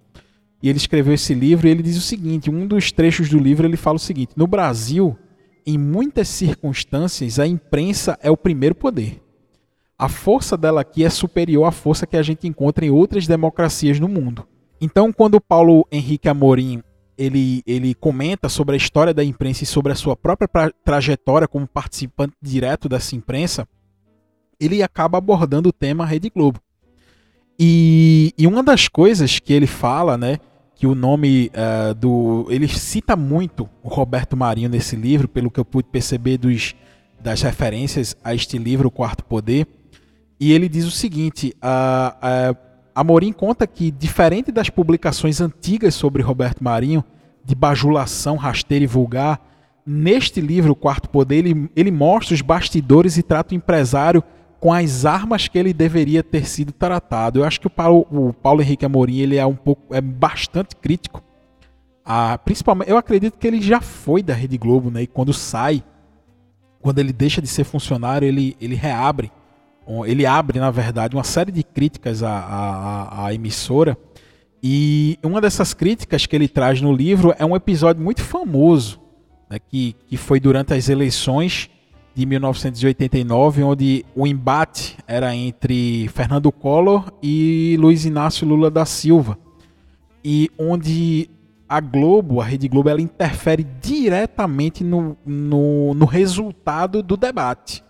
E 0.64 0.70
ele 0.70 0.78
escreveu 0.78 1.14
esse 1.14 1.34
livro 1.34 1.68
e 1.68 1.72
ele 1.72 1.84
diz 1.84 1.98
o 1.98 2.02
seguinte: 2.02 2.50
um 2.50 2.66
dos 2.66 2.90
trechos 2.90 3.28
do 3.28 3.38
livro 3.38 3.68
ele 3.68 3.76
fala 3.76 3.98
o 3.98 4.00
seguinte: 4.00 4.32
no 4.38 4.48
Brasil, 4.48 5.18
em 5.66 5.78
muitas 5.78 6.30
circunstâncias, 6.30 7.40
a 7.40 7.46
imprensa 7.46 8.18
é 8.24 8.32
o 8.32 8.38
primeiro 8.38 8.74
poder. 8.74 9.22
A 9.98 10.08
força 10.08 10.56
dela 10.56 10.80
aqui 10.80 11.04
é 11.04 11.10
superior 11.10 11.66
à 11.66 11.72
força 11.72 12.08
que 12.08 12.16
a 12.16 12.24
gente 12.24 12.48
encontra 12.48 12.86
em 12.86 12.90
outras 12.90 13.28
democracias 13.28 14.00
no 14.00 14.08
mundo. 14.08 14.48
Então, 14.80 15.12
quando 15.12 15.42
Paulo 15.42 15.86
Henrique 15.92 16.30
Amorim 16.30 16.82
ele, 17.18 17.62
ele 17.68 17.94
comenta 17.94 18.48
sobre 18.48 18.76
a 18.76 18.78
história 18.78 19.14
da 19.14 19.26
imprensa 19.26 19.66
e 19.66 19.68
sobre 19.68 19.92
a 19.92 19.96
sua 19.96 20.16
própria 20.16 20.48
trajetória 20.86 21.50
como 21.50 21.68
participante 21.68 22.34
direto 22.42 22.88
dessa 22.88 23.14
imprensa, 23.14 23.68
ele 24.60 24.84
acaba 24.84 25.18
abordando 25.18 25.70
o 25.70 25.74
tema 25.74 26.06
Rede 26.06 26.30
Globo. 26.30 26.60
E, 27.60 28.34
e 28.38 28.48
uma 28.48 28.64
das 28.64 28.88
coisas 28.88 29.40
que 29.40 29.54
ele 29.54 29.68
fala, 29.68 30.18
né, 30.18 30.40
que 30.76 30.88
o 30.88 30.96
nome 30.96 31.52
uh, 31.54 31.94
do. 31.94 32.48
Ele 32.50 32.68
cita 32.68 33.16
muito 33.16 33.70
o 33.84 33.90
Roberto 33.90 34.38
Marinho 34.38 34.70
nesse 34.70 34.96
livro, 34.96 35.28
pelo 35.28 35.52
que 35.52 35.60
eu 35.60 35.66
pude 35.66 35.90
perceber 35.90 36.38
dos, 36.38 36.74
das 37.20 37.42
referências 37.42 38.16
a 38.24 38.34
este 38.34 38.58
livro, 38.58 38.88
O 38.88 38.92
Quarto 38.92 39.26
Poder. 39.26 39.68
E 40.40 40.54
ele 40.54 40.70
diz 40.70 40.86
o 40.86 40.92
seguinte: 40.92 41.54
uh, 41.62 42.54
uh, 42.54 42.58
Amorim 42.96 43.34
conta 43.34 43.68
que, 43.68 43.92
diferente 43.92 44.54
das 44.54 44.70
publicações 44.70 45.42
antigas 45.42 45.96
sobre 45.96 46.24
Roberto 46.24 46.64
Marinho, 46.64 47.04
de 47.44 47.56
bajulação 47.56 48.38
rasteira 48.38 48.86
e 48.86 48.88
vulgar, 48.88 49.42
neste 49.86 50.40
livro, 50.40 50.72
O 50.72 50.76
Quarto 50.76 51.10
Poder, 51.10 51.46
ele, 51.46 51.70
ele 51.76 51.92
mostra 51.92 52.34
os 52.34 52.42
bastidores 52.42 53.18
e 53.18 53.24
trata 53.24 53.54
o 53.54 53.58
empresário 53.58 54.24
com 54.60 54.74
as 54.74 55.06
armas 55.06 55.48
que 55.48 55.58
ele 55.58 55.74
deveria 55.74 56.22
ter 56.22 56.46
sido 56.46 56.72
tratado. 56.72 57.40
Eu 57.40 57.46
acho 57.46 57.60
que 57.62 57.68
o 57.68 57.70
Paulo, 57.70 58.06
o 58.12 58.34
Paulo 58.34 58.62
Henrique 58.62 58.86
Amorim 58.86 59.20
ele 59.20 59.38
é 59.38 59.46
um 59.46 59.56
pouco, 59.56 59.96
é 59.96 60.02
bastante 60.02 60.76
crítico. 60.76 61.24
A, 62.04 62.38
principalmente, 62.38 62.90
eu 62.90 62.98
acredito 62.98 63.38
que 63.38 63.48
ele 63.48 63.62
já 63.62 63.80
foi 63.80 64.22
da 64.22 64.34
Rede 64.34 64.58
Globo, 64.58 64.92
né? 64.92 65.04
E 65.04 65.08
quando 65.08 65.32
sai, 65.32 65.84
quando 66.82 67.00
ele 67.00 67.14
deixa 67.14 67.42
de 67.42 67.48
ser 67.48 67.64
funcionário, 67.64 68.28
ele, 68.28 68.58
ele 68.60 68.76
reabre, 68.76 69.32
ele 70.06 70.26
abre, 70.26 70.60
na 70.60 70.72
verdade, 70.72 71.16
uma 71.16 71.24
série 71.24 71.52
de 71.52 71.64
críticas 71.64 72.22
à, 72.22 72.32
à, 72.32 73.26
à 73.26 73.34
emissora. 73.34 73.98
E 74.62 75.18
uma 75.24 75.40
dessas 75.40 75.74
críticas 75.74 76.26
que 76.26 76.36
ele 76.36 76.48
traz 76.48 76.82
no 76.82 76.92
livro 76.92 77.34
é 77.40 77.46
um 77.46 77.56
episódio 77.56 78.04
muito 78.04 78.22
famoso, 78.22 79.00
né, 79.50 79.58
que, 79.58 79.96
que 80.08 80.18
foi 80.18 80.40
durante 80.40 80.74
as 80.74 80.90
eleições 80.90 81.70
de 82.14 82.26
1989, 82.26 83.64
onde 83.64 84.06
o 84.16 84.28
embate 84.28 84.98
era 85.08 85.36
entre 85.36 86.08
Fernando 86.10 86.52
Collor 86.52 87.12
e 87.22 87.78
Luiz 87.80 88.06
Inácio 88.06 88.48
Lula 88.48 88.70
da 88.70 88.86
Silva, 88.86 89.38
e 90.24 90.50
onde 90.58 91.30
a 91.70 91.80
Globo, 91.80 92.42
a 92.42 92.46
Rede 92.46 92.68
Globo, 92.68 92.90
ela 92.90 93.00
interfere 93.00 93.66
diretamente 93.80 94.84
no, 94.84 95.16
no, 95.24 95.94
no 95.94 96.06
resultado 96.06 97.04
do 97.04 97.16
debate. 97.16 97.84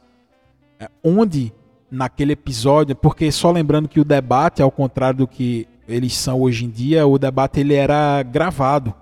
É, 0.77 0.89
onde, 1.01 1.53
naquele 1.89 2.33
episódio, 2.33 2.95
porque 2.95 3.31
só 3.31 3.51
lembrando 3.51 3.87
que 3.87 3.99
o 3.99 4.05
debate, 4.05 4.61
ao 4.61 4.69
contrário 4.69 5.19
do 5.19 5.27
que 5.27 5.65
eles 5.87 6.15
são 6.15 6.41
hoje 6.41 6.65
em 6.65 6.69
dia, 6.69 7.07
o 7.07 7.17
debate 7.17 7.61
ele 7.61 7.73
era 7.73 8.21
gravado. 8.21 8.93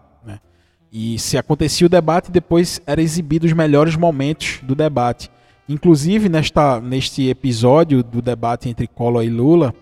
E 0.91 1.20
se 1.20 1.38
acontecia 1.38 1.86
o 1.86 1.89
debate, 1.89 2.32
depois 2.32 2.82
era 2.86 3.01
exibido 3.01 3.46
os 3.46 3.53
melhores 3.53 3.96
momentos 3.96 4.60
do 4.63 4.74
debate. 4.74 5.29
Inclusive, 5.67 6.29
nesta, 6.29 6.79
neste 6.79 7.27
episódio 7.29 8.01
do 8.01 8.22
debate 8.22 8.70
entre 8.70 8.88
Collor 8.88 9.24
e 9.24 9.29
Lula, 9.29 9.74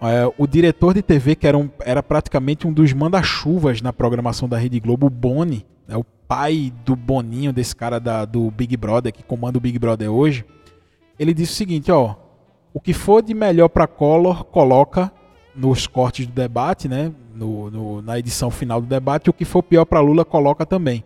é, 0.00 0.32
o 0.36 0.46
diretor 0.46 0.94
de 0.94 1.02
TV, 1.02 1.36
que 1.36 1.46
era, 1.46 1.56
um, 1.56 1.68
era 1.80 2.02
praticamente 2.02 2.66
um 2.66 2.72
dos 2.72 2.92
manda-chuvas 2.92 3.80
na 3.80 3.92
programação 3.92 4.48
da 4.48 4.58
Rede 4.58 4.80
Globo, 4.80 5.06
o 5.06 5.10
Boni, 5.10 5.64
é 5.86 5.96
o 5.96 6.04
pai 6.04 6.72
do 6.84 6.96
Boninho, 6.96 7.52
desse 7.52 7.76
cara 7.76 7.98
da, 7.98 8.24
do 8.24 8.50
Big 8.50 8.76
Brother, 8.76 9.12
que 9.12 9.22
comanda 9.22 9.58
o 9.58 9.60
Big 9.60 9.78
Brother 9.78 10.10
hoje, 10.10 10.44
ele 11.18 11.34
disse 11.34 11.52
o 11.52 11.56
seguinte, 11.56 11.92
ó, 11.92 12.14
o 12.72 12.80
que 12.80 12.92
for 12.92 13.22
de 13.22 13.34
melhor 13.34 13.68
para 13.68 13.86
Collor, 13.86 14.44
coloca 14.44 15.12
nos 15.54 15.86
cortes 15.86 16.26
do 16.26 16.32
debate, 16.32 16.88
né? 16.88 17.12
No, 17.40 17.70
no, 17.70 18.02
na 18.02 18.18
edição 18.18 18.50
final 18.50 18.82
do 18.82 18.86
debate, 18.86 19.30
o 19.30 19.32
que 19.32 19.46
for 19.46 19.62
pior 19.62 19.86
para 19.86 20.00
Lula 20.00 20.24
coloca 20.26 20.66
também. 20.66 21.02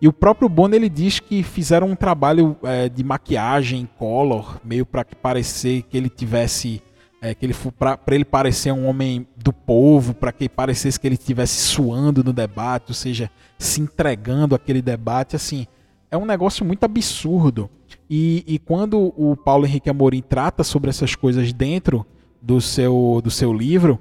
E 0.00 0.08
o 0.08 0.12
próprio 0.12 0.48
Bono 0.48 0.74
ele 0.74 0.88
diz 0.88 1.20
que 1.20 1.42
fizeram 1.42 1.88
um 1.88 1.94
trabalho 1.94 2.56
é, 2.62 2.88
de 2.88 3.04
maquiagem, 3.04 3.88
color, 3.98 4.58
meio 4.64 4.86
para 4.86 5.04
que 5.04 5.14
parecer 5.14 5.82
que 5.82 5.96
ele 5.96 6.08
tivesse 6.08 6.82
é, 7.20 7.34
que 7.34 7.46
ele 7.46 7.54
para 7.78 8.14
ele 8.14 8.24
parecer 8.24 8.72
um 8.72 8.86
homem 8.86 9.26
do 9.36 9.52
povo, 9.52 10.14
para 10.14 10.32
que 10.32 10.48
parecesse 10.48 10.98
que 10.98 11.06
ele 11.06 11.14
estivesse 11.14 11.58
suando 11.58 12.22
no 12.22 12.32
debate, 12.32 12.86
ou 12.88 12.94
seja, 12.94 13.30
se 13.58 13.80
entregando 13.80 14.54
àquele 14.54 14.82
debate, 14.82 15.34
assim, 15.34 15.66
é 16.10 16.16
um 16.16 16.26
negócio 16.26 16.64
muito 16.64 16.84
absurdo. 16.84 17.70
E, 18.08 18.44
e 18.46 18.58
quando 18.58 19.12
o 19.16 19.34
Paulo 19.36 19.66
Henrique 19.66 19.90
Amorim 19.90 20.22
trata 20.22 20.62
sobre 20.62 20.90
essas 20.90 21.14
coisas 21.14 21.52
dentro 21.52 22.06
do 22.40 22.60
seu, 22.60 23.20
do 23.24 23.30
seu 23.30 23.52
livro, 23.52 23.98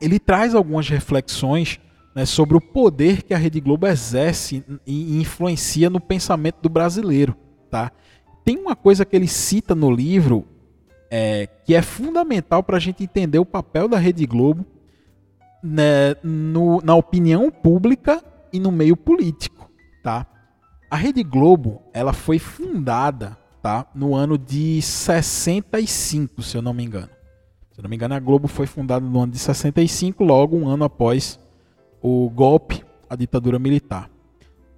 ele 0.00 0.18
traz 0.18 0.54
algumas 0.54 0.88
reflexões 0.88 1.80
né, 2.14 2.24
sobre 2.24 2.56
o 2.56 2.60
poder 2.60 3.22
que 3.22 3.34
a 3.34 3.38
Rede 3.38 3.60
Globo 3.60 3.86
exerce 3.86 4.64
e 4.86 5.20
influencia 5.20 5.88
no 5.88 6.00
pensamento 6.00 6.56
do 6.62 6.68
brasileiro. 6.68 7.36
Tá? 7.70 7.92
Tem 8.44 8.56
uma 8.56 8.74
coisa 8.74 9.04
que 9.04 9.14
ele 9.14 9.28
cita 9.28 9.74
no 9.74 9.90
livro 9.90 10.46
é, 11.10 11.48
que 11.64 11.74
é 11.74 11.82
fundamental 11.82 12.62
para 12.62 12.76
a 12.76 12.80
gente 12.80 13.02
entender 13.02 13.38
o 13.38 13.44
papel 13.44 13.88
da 13.88 13.98
Rede 13.98 14.26
Globo 14.26 14.64
né, 15.62 16.14
no, 16.22 16.80
na 16.82 16.94
opinião 16.94 17.50
pública 17.50 18.22
e 18.52 18.60
no 18.60 18.70
meio 18.70 18.96
político. 18.96 19.70
Tá? 20.02 20.26
A 20.90 20.96
Rede 20.96 21.22
Globo 21.22 21.82
ela 21.92 22.12
foi 22.12 22.38
fundada 22.38 23.36
tá, 23.62 23.86
no 23.94 24.14
ano 24.14 24.38
de 24.38 24.80
65, 24.80 26.42
se 26.42 26.56
eu 26.56 26.62
não 26.62 26.72
me 26.72 26.84
engano. 26.84 27.17
Se 27.78 27.82
não 27.82 27.88
me 27.88 27.94
engano, 27.94 28.14
a 28.16 28.18
Globo 28.18 28.48
foi 28.48 28.66
fundada 28.66 29.06
no 29.06 29.20
ano 29.20 29.30
de 29.30 29.38
65, 29.38 30.24
logo 30.24 30.56
um 30.56 30.66
ano 30.66 30.82
após 30.82 31.38
o 32.02 32.28
golpe, 32.28 32.84
a 33.08 33.14
ditadura 33.14 33.56
militar. 33.56 34.10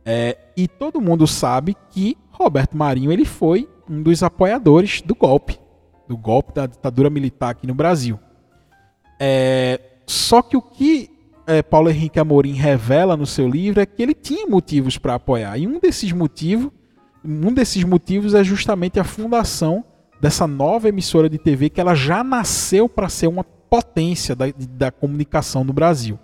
É, 0.05 0.37
e 0.55 0.69
todo 0.69 1.01
mundo 1.01 1.27
sabe 1.27 1.75
que 1.89 2.15
Roberto 2.31 2.77
Marinho 2.77 3.11
ele 3.11 3.25
foi 3.25 3.67
um 3.89 4.03
dos 4.03 4.23
apoiadores 4.23 5.01
do 5.01 5.15
golpe, 5.15 5.59
do 6.07 6.15
golpe 6.15 6.53
da 6.53 6.67
ditadura 6.67 7.09
militar 7.09 7.53
aqui 7.53 7.67
no 7.67 7.75
Brasil. 7.75 8.21
É, 9.19 9.81
só 10.07 10.43
que 10.43 10.55
o 10.55 10.61
que 10.61 11.09
é, 11.47 11.63
Paulo 11.63 11.89
Henrique 11.89 12.21
Amorim 12.21 12.53
revela 12.53 13.17
no 13.17 13.25
seu 13.25 13.49
livro 13.49 13.81
é 13.81 13.87
que 13.87 14.03
ele 14.03 14.13
tinha 14.13 14.47
motivos 14.47 14.99
para 14.99 15.15
apoiar. 15.15 15.57
E 15.57 15.67
um 15.67 15.81
desses 15.81 16.13
motivos, 16.13 16.71
um 17.25 17.51
desses 17.51 17.83
motivos 17.83 18.35
é 18.35 18.45
justamente 18.45 19.01
a 19.01 19.05
fundação 19.05 19.87
dessa 20.21 20.47
nova 20.47 20.89
emissora 20.89 21.29
de 21.29 21.39
TV 21.39 21.71
que 21.71 21.81
ela 21.81 21.95
já 21.95 22.23
nasceu 22.23 22.89
para 22.89 23.09
ser 23.09 23.27
uma 23.27 23.43
potência 23.43 24.35
da, 24.35 24.47
da 24.71 24.91
comunicação 24.91 25.65
no 25.65 25.73
Brasil. 25.73 26.19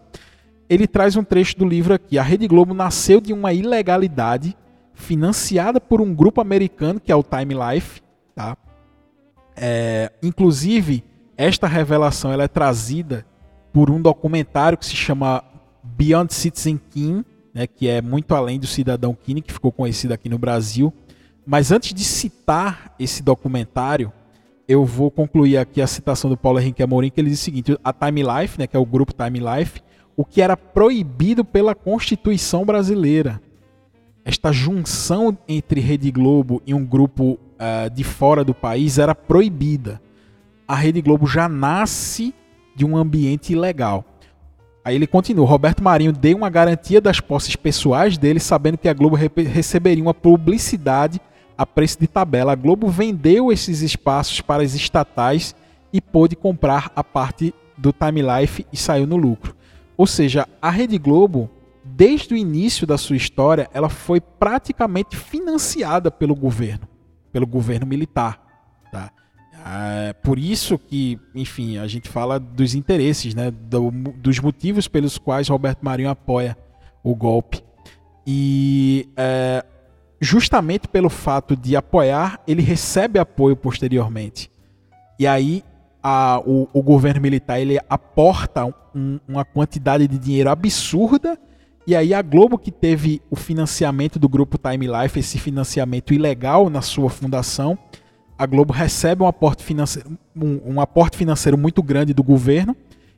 Ele 0.68 0.86
traz 0.86 1.16
um 1.16 1.22
trecho 1.22 1.56
do 1.56 1.64
livro 1.64 1.94
aqui. 1.94 2.18
A 2.18 2.22
Rede 2.22 2.48
Globo 2.48 2.74
nasceu 2.74 3.20
de 3.20 3.32
uma 3.32 3.52
ilegalidade 3.52 4.56
financiada 4.92 5.80
por 5.80 6.00
um 6.00 6.12
grupo 6.12 6.40
americano 6.40 6.98
que 6.98 7.12
é 7.12 7.16
o 7.16 7.22
Time 7.22 7.54
Life, 7.54 8.02
tá? 8.34 8.56
É, 9.56 10.12
inclusive, 10.22 11.04
esta 11.36 11.66
revelação 11.66 12.32
ela 12.32 12.44
é 12.44 12.48
trazida 12.48 13.24
por 13.72 13.90
um 13.90 14.00
documentário 14.00 14.76
que 14.76 14.84
se 14.84 14.96
chama 14.96 15.44
Beyond 15.82 16.32
Citizen 16.32 16.80
King, 16.90 17.24
né, 17.54 17.66
que 17.66 17.88
é 17.88 18.02
muito 18.02 18.34
além 18.34 18.58
do 18.58 18.66
Cidadão 18.66 19.14
Kine, 19.14 19.40
que 19.40 19.52
ficou 19.52 19.70
conhecido 19.70 20.12
aqui 20.12 20.28
no 20.28 20.38
Brasil. 20.38 20.92
Mas 21.46 21.70
antes 21.70 21.94
de 21.94 22.02
citar 22.02 22.92
esse 22.98 23.22
documentário, 23.22 24.12
eu 24.66 24.84
vou 24.84 25.12
concluir 25.12 25.56
aqui 25.58 25.80
a 25.80 25.86
citação 25.86 26.28
do 26.28 26.36
Paulo 26.36 26.58
Henrique 26.58 26.82
Amorim, 26.82 27.08
que 27.08 27.20
ele 27.20 27.30
diz 27.30 27.40
o 27.40 27.44
seguinte: 27.44 27.78
a 27.84 27.92
Time 27.92 28.22
Life, 28.22 28.58
né, 28.58 28.66
que 28.66 28.76
é 28.76 28.80
o 28.80 28.84
grupo 28.84 29.12
Time 29.12 29.38
Life, 29.38 29.80
o 30.16 30.24
que 30.24 30.42
era 30.42 30.56
proibido 30.56 31.44
pela 31.44 31.72
Constituição 31.72 32.64
brasileira. 32.64 33.40
Esta 34.24 34.50
junção 34.50 35.38
entre 35.46 35.78
Rede 35.80 36.10
Globo 36.10 36.60
e 36.66 36.74
um 36.74 36.84
grupo 36.84 37.38
uh, 37.54 37.88
de 37.94 38.02
fora 38.02 38.42
do 38.42 38.52
país 38.52 38.98
era 38.98 39.14
proibida. 39.14 40.02
A 40.66 40.74
Rede 40.74 41.00
Globo 41.00 41.28
já 41.28 41.48
nasce 41.48 42.34
de 42.74 42.84
um 42.84 42.96
ambiente 42.96 43.52
ilegal. 43.52 44.04
Aí 44.84 44.96
ele 44.96 45.06
continua: 45.06 45.46
Roberto 45.46 45.80
Marinho 45.80 46.12
deu 46.12 46.36
uma 46.36 46.50
garantia 46.50 47.00
das 47.00 47.20
posses 47.20 47.54
pessoais 47.54 48.18
dele, 48.18 48.40
sabendo 48.40 48.76
que 48.76 48.88
a 48.88 48.92
Globo 48.92 49.14
receberia 49.14 50.02
uma 50.02 50.14
publicidade 50.14 51.20
a 51.56 51.64
preço 51.64 51.98
de 52.00 52.06
tabela. 52.06 52.52
A 52.52 52.56
Globo 52.56 52.88
vendeu 52.88 53.52
esses 53.52 53.82
espaços 53.82 54.40
para 54.40 54.62
as 54.62 54.74
estatais 54.74 55.54
e 55.92 56.00
pôde 56.00 56.36
comprar 56.36 56.90
a 56.94 57.02
parte 57.02 57.54
do 57.76 57.92
Time 57.92 58.22
Life 58.22 58.66
e 58.72 58.76
saiu 58.76 59.06
no 59.06 59.16
lucro. 59.16 59.54
Ou 59.96 60.06
seja, 60.06 60.46
a 60.60 60.70
Rede 60.70 60.98
Globo, 60.98 61.50
desde 61.84 62.34
o 62.34 62.36
início 62.36 62.86
da 62.86 62.98
sua 62.98 63.16
história, 63.16 63.68
ela 63.72 63.88
foi 63.88 64.20
praticamente 64.20 65.16
financiada 65.16 66.10
pelo 66.10 66.34
governo, 66.34 66.86
pelo 67.32 67.46
governo 67.46 67.86
militar. 67.86 68.40
Tá? 68.92 69.10
É 70.08 70.12
por 70.12 70.38
isso 70.38 70.78
que, 70.78 71.18
enfim, 71.34 71.78
a 71.78 71.86
gente 71.86 72.08
fala 72.08 72.38
dos 72.38 72.74
interesses, 72.74 73.34
né, 73.34 73.50
do, 73.50 73.90
dos 73.90 74.38
motivos 74.38 74.86
pelos 74.86 75.18
quais 75.18 75.48
Roberto 75.48 75.82
Marinho 75.82 76.10
apoia 76.10 76.56
o 77.02 77.14
golpe. 77.14 77.62
E 78.26 79.08
é, 79.16 79.64
justamente 80.20 80.88
pelo 80.88 81.08
fato 81.08 81.56
de 81.56 81.76
apoiar, 81.76 82.40
ele 82.46 82.62
recebe 82.62 83.18
apoio 83.18 83.56
posteriormente. 83.56 84.50
E 85.18 85.26
aí 85.26 85.62
a, 86.02 86.40
o, 86.44 86.68
o, 86.72 86.82
governo 86.82 87.20
militar 87.20 87.60
ele 87.60 87.78
aporta 87.88 88.64
um, 88.94 89.18
uma 89.26 89.44
quantidade 89.44 90.06
de 90.06 90.18
dinheiro 90.18 90.50
absurda. 90.50 91.38
E 91.86 91.94
aí 91.94 92.12
a 92.12 92.22
Globo 92.22 92.58
que 92.58 92.70
teve 92.70 93.22
o 93.30 93.36
financiamento 93.36 94.18
do 94.18 94.28
grupo 94.28 94.58
Time 94.58 94.86
Life, 94.86 95.18
esse 95.18 95.38
financiamento 95.38 96.12
ilegal 96.12 96.68
na 96.68 96.82
sua 96.82 97.10
fundação, 97.10 97.78
a 98.38 98.44
Globo 98.44 98.72
recebe 98.72 99.22
um 99.22 99.26
aporte 99.26 99.62
financeiro, 99.62 100.16
um, 100.34 100.74
um 100.74 100.80
aporte 100.80 101.16
financeiro 101.16 101.56
muito 101.56 101.82
grande 101.82 102.12
do 102.12 102.22
governo 102.22 102.76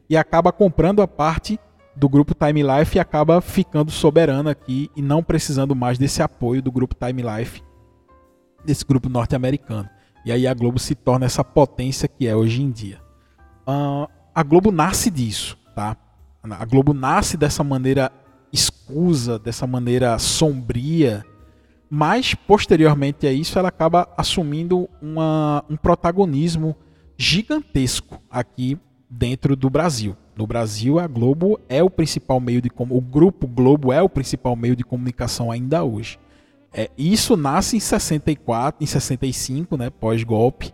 e 0.09 0.17
acaba 0.17 0.53
comprando 0.53 1.03
a 1.03 1.09
parte 1.09 1.59
do 1.95 2.09
grupo 2.09 2.35
Time 2.35 2.63
Life 2.63 2.97
e 2.97 3.01
acaba 3.01 3.41
ficando 3.41 3.91
soberana 3.91 4.53
aqui 4.53 4.91
e 4.97 5.03
não 5.03 5.23
precisando 5.23 5.75
mais 5.75 5.99
desse 5.99 6.23
apoio 6.23 6.63
do 6.63 6.71
grupo 6.71 6.95
Time 6.95 7.23
Life, 7.23 7.63
desse 8.65 8.85
grupo 8.85 9.09
norte-americano. 9.09 9.89
E 10.25 10.33
aí 10.33 10.47
a 10.47 10.55
Globo 10.55 10.79
se 10.79 10.95
torna 10.95 11.27
essa 11.27 11.43
potência 11.43 12.09
que 12.09 12.27
é 12.27 12.37
hoje 12.37 12.63
em 12.63 12.71
dia. 12.71 13.01
Uh, 13.67 14.09
a 14.35 14.43
Globo 14.43 14.71
nasce 14.71 15.11
disso, 15.11 15.59
tá? 15.75 15.97
A 16.43 16.65
Globo 16.65 16.95
nasce 16.95 17.37
dessa 17.37 17.65
maneira 17.65 18.13
escusa, 18.53 19.39
dessa 19.39 19.67
maneira 19.67 20.19
sombria, 20.19 21.25
mas 21.91 22.35
posteriormente 22.35 23.27
a 23.27 23.33
isso 23.33 23.59
ela 23.59 23.69
acaba 23.69 24.09
assumindo 24.17 24.89
uma, 25.01 25.65
um 25.69 25.77
protagonismo 25.77 26.77
gigantesco 27.17 28.23
aqui 28.31 28.79
dentro 29.09 29.57
do 29.57 29.71
Brasil. 29.71 30.17
No 30.37 30.47
Brasil, 30.47 30.99
a 30.99 31.07
Globo 31.07 31.59
é 31.69 31.83
o 31.83 31.91
principal 31.91 32.39
meio 32.39 32.61
de 32.63 32.71
o 32.77 33.01
grupo 33.01 33.47
Globo 33.47 33.93
é 33.93 34.03
o 34.03 34.09
principal 34.09 34.55
meio 34.55 34.77
de 34.77 34.85
comunicação 34.85 35.51
ainda 35.51 35.83
hoje. 35.83 36.19
É, 36.73 36.91
isso 36.97 37.37
nasce 37.37 37.77
em 37.77 37.81
64, 37.81 38.83
em 38.83 38.87
65, 38.87 39.77
né, 39.77 39.91
pós-golpe. 39.91 40.73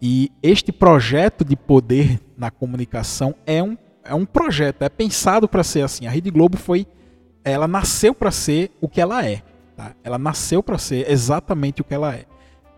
E 0.00 0.30
este 0.42 0.72
projeto 0.72 1.44
de 1.44 1.56
poder 1.56 2.20
na 2.36 2.50
comunicação 2.50 3.34
é 3.46 3.62
um, 3.62 3.76
é 4.04 4.14
um 4.14 4.24
projeto, 4.24 4.82
é 4.82 4.88
pensado 4.88 5.48
para 5.48 5.64
ser 5.64 5.82
assim. 5.82 6.06
A 6.06 6.10
Rede 6.10 6.30
Globo 6.30 6.56
foi, 6.56 6.86
ela 7.42 7.66
nasceu 7.66 8.14
para 8.14 8.30
ser 8.30 8.70
o 8.80 8.88
que 8.88 9.00
ela 9.00 9.24
é. 9.24 9.42
Tá? 9.76 9.94
Ela 10.04 10.18
nasceu 10.18 10.62
para 10.62 10.78
ser 10.78 11.10
exatamente 11.10 11.80
o 11.80 11.84
que 11.84 11.94
ela 11.94 12.14
é. 12.14 12.26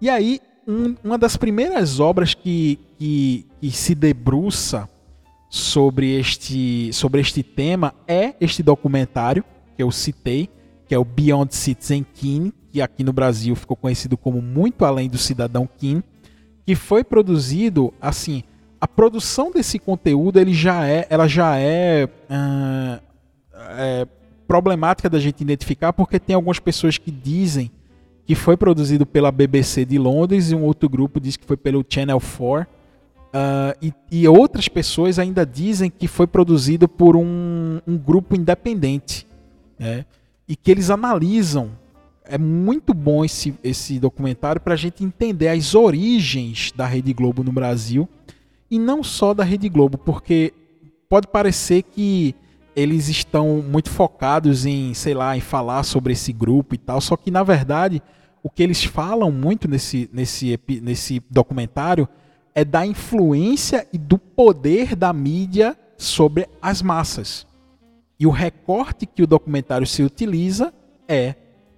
E 0.01 0.09
aí, 0.09 0.41
um, 0.67 0.95
uma 1.03 1.19
das 1.19 1.37
primeiras 1.37 2.01
obras 2.01 2.35
que, 2.35 2.79
que, 2.99 3.47
que 3.61 3.71
se 3.71 3.95
debruça 3.95 4.89
sobre 5.49 6.19
este, 6.19 6.93
sobre 6.93 7.21
este 7.21 7.43
tema 7.43 7.95
é 8.07 8.35
este 8.41 8.63
documentário 8.63 9.45
que 9.77 9.83
eu 9.83 9.91
citei, 9.91 10.49
que 10.87 10.95
é 10.95 10.99
o 10.99 11.05
Beyond 11.05 11.55
Citizen 11.55 12.05
Kane, 12.05 12.53
que 12.71 12.81
aqui 12.81 13.03
no 13.03 13.13
Brasil 13.13 13.57
ficou 13.57 13.77
conhecido 13.77 14.17
como 14.17 14.41
Muito 14.41 14.85
Além 14.85 15.09
do 15.09 15.19
Cidadão 15.19 15.69
Kane, 15.81 16.05
que 16.65 16.75
foi 16.75 17.03
produzido 17.03 17.93
assim. 18.01 18.45
A 18.81 18.87
produção 18.87 19.51
desse 19.51 19.79
conteúdo 19.79 20.39
ele 20.39 20.55
já 20.55 20.87
é, 20.87 21.07
ela 21.11 21.27
já 21.27 21.57
é, 21.57 22.07
uh, 22.07 23.03
é 23.77 24.07
problemática 24.47 25.11
da 25.11 25.19
gente 25.19 25.41
identificar 25.43 25.93
porque 25.93 26.19
tem 26.19 26.35
algumas 26.35 26.59
pessoas 26.59 26.97
que 26.97 27.11
dizem 27.11 27.71
que 28.31 28.37
foi 28.37 28.57
produzido 28.57 29.05
pela 29.05 29.33
BBC 29.33 29.85
de 29.85 29.99
Londres 29.99 30.53
e 30.53 30.55
um 30.55 30.63
outro 30.63 30.89
grupo 30.89 31.19
diz 31.19 31.37
que 31.37 31.45
foi 31.45 31.57
pelo 31.57 31.85
Channel 31.89 32.21
4 32.21 32.65
Uh, 33.31 33.79
e, 33.81 33.95
e, 34.11 34.27
outras 34.27 34.67
pessoas 34.67 35.17
ainda 35.17 35.47
dizem 35.47 35.89
que 35.89 36.09
foi 36.09 36.27
produzido 36.27 36.89
por 36.89 37.15
um, 37.15 37.81
um 37.87 37.97
grupo 37.97 38.35
independente. 38.35 39.25
Né? 39.79 40.05
E 40.49 40.57
que 40.57 40.69
eles 40.69 40.91
analisam. 40.91 41.71
É 42.25 42.37
muito 42.37 42.93
bom 42.93 43.25
esse, 43.25 43.55
esse 43.63 44.01
documentário 44.01 44.61
para 44.61 44.75
a 44.75 44.77
gente 44.77 45.05
entender 45.05 45.47
as 45.47 45.77
origens 45.77 46.73
da 46.75 46.87
Rede 46.87 47.13
Globo 47.13 47.45
no 47.45 47.53
Brasil. 47.53 48.09
E 48.69 48.81
não 48.81 49.05
só 49.05 49.33
da 49.33 49.45
Rede 49.45 49.69
Globo, 49.69 49.97
porque 49.97 50.53
pode 51.09 51.29
parecer 51.29 51.85
que 51.85 52.35
eles 52.75 53.09
estão 53.09 53.63
muito 53.63 53.91
focados 53.91 54.67
em, 54.67 54.93
sei 54.93 55.15
lá, 55.15 55.37
em 55.37 55.41
falar 55.41 55.85
sobre 55.85 56.15
esse 56.15 56.33
grupo 56.33 56.75
e 56.75 56.79
tal. 56.79 57.01
Só 57.01 57.17
que, 57.17 57.31
na 57.31 57.45
verdade, 57.45 58.03
o 58.43 58.51
que 58.51 58.63
eles 58.63 58.85
falam 58.85 59.31
muito 59.31 59.69
nesse, 59.69 60.09
nesse, 60.13 60.59
nesse 60.83 61.23
documentário 61.31 62.09
é 62.55 62.65
da 62.65 62.85
influência 62.87 63.87
e 63.93 63.99
do 63.99 64.19
poder 64.19 64.97
da 64.97 65.13
mídia 65.13 65.79
sobre 65.97 66.49
as 66.61 66.83
massas. 66.83 67.47
E 68.19 68.27
o 68.27 68.31
recorte 68.31 69.07
que 69.07 69.23
o 69.23 69.27
documentário 69.27 69.87
se 69.87 70.03
utiliza 70.03 70.73
é 71.09 71.35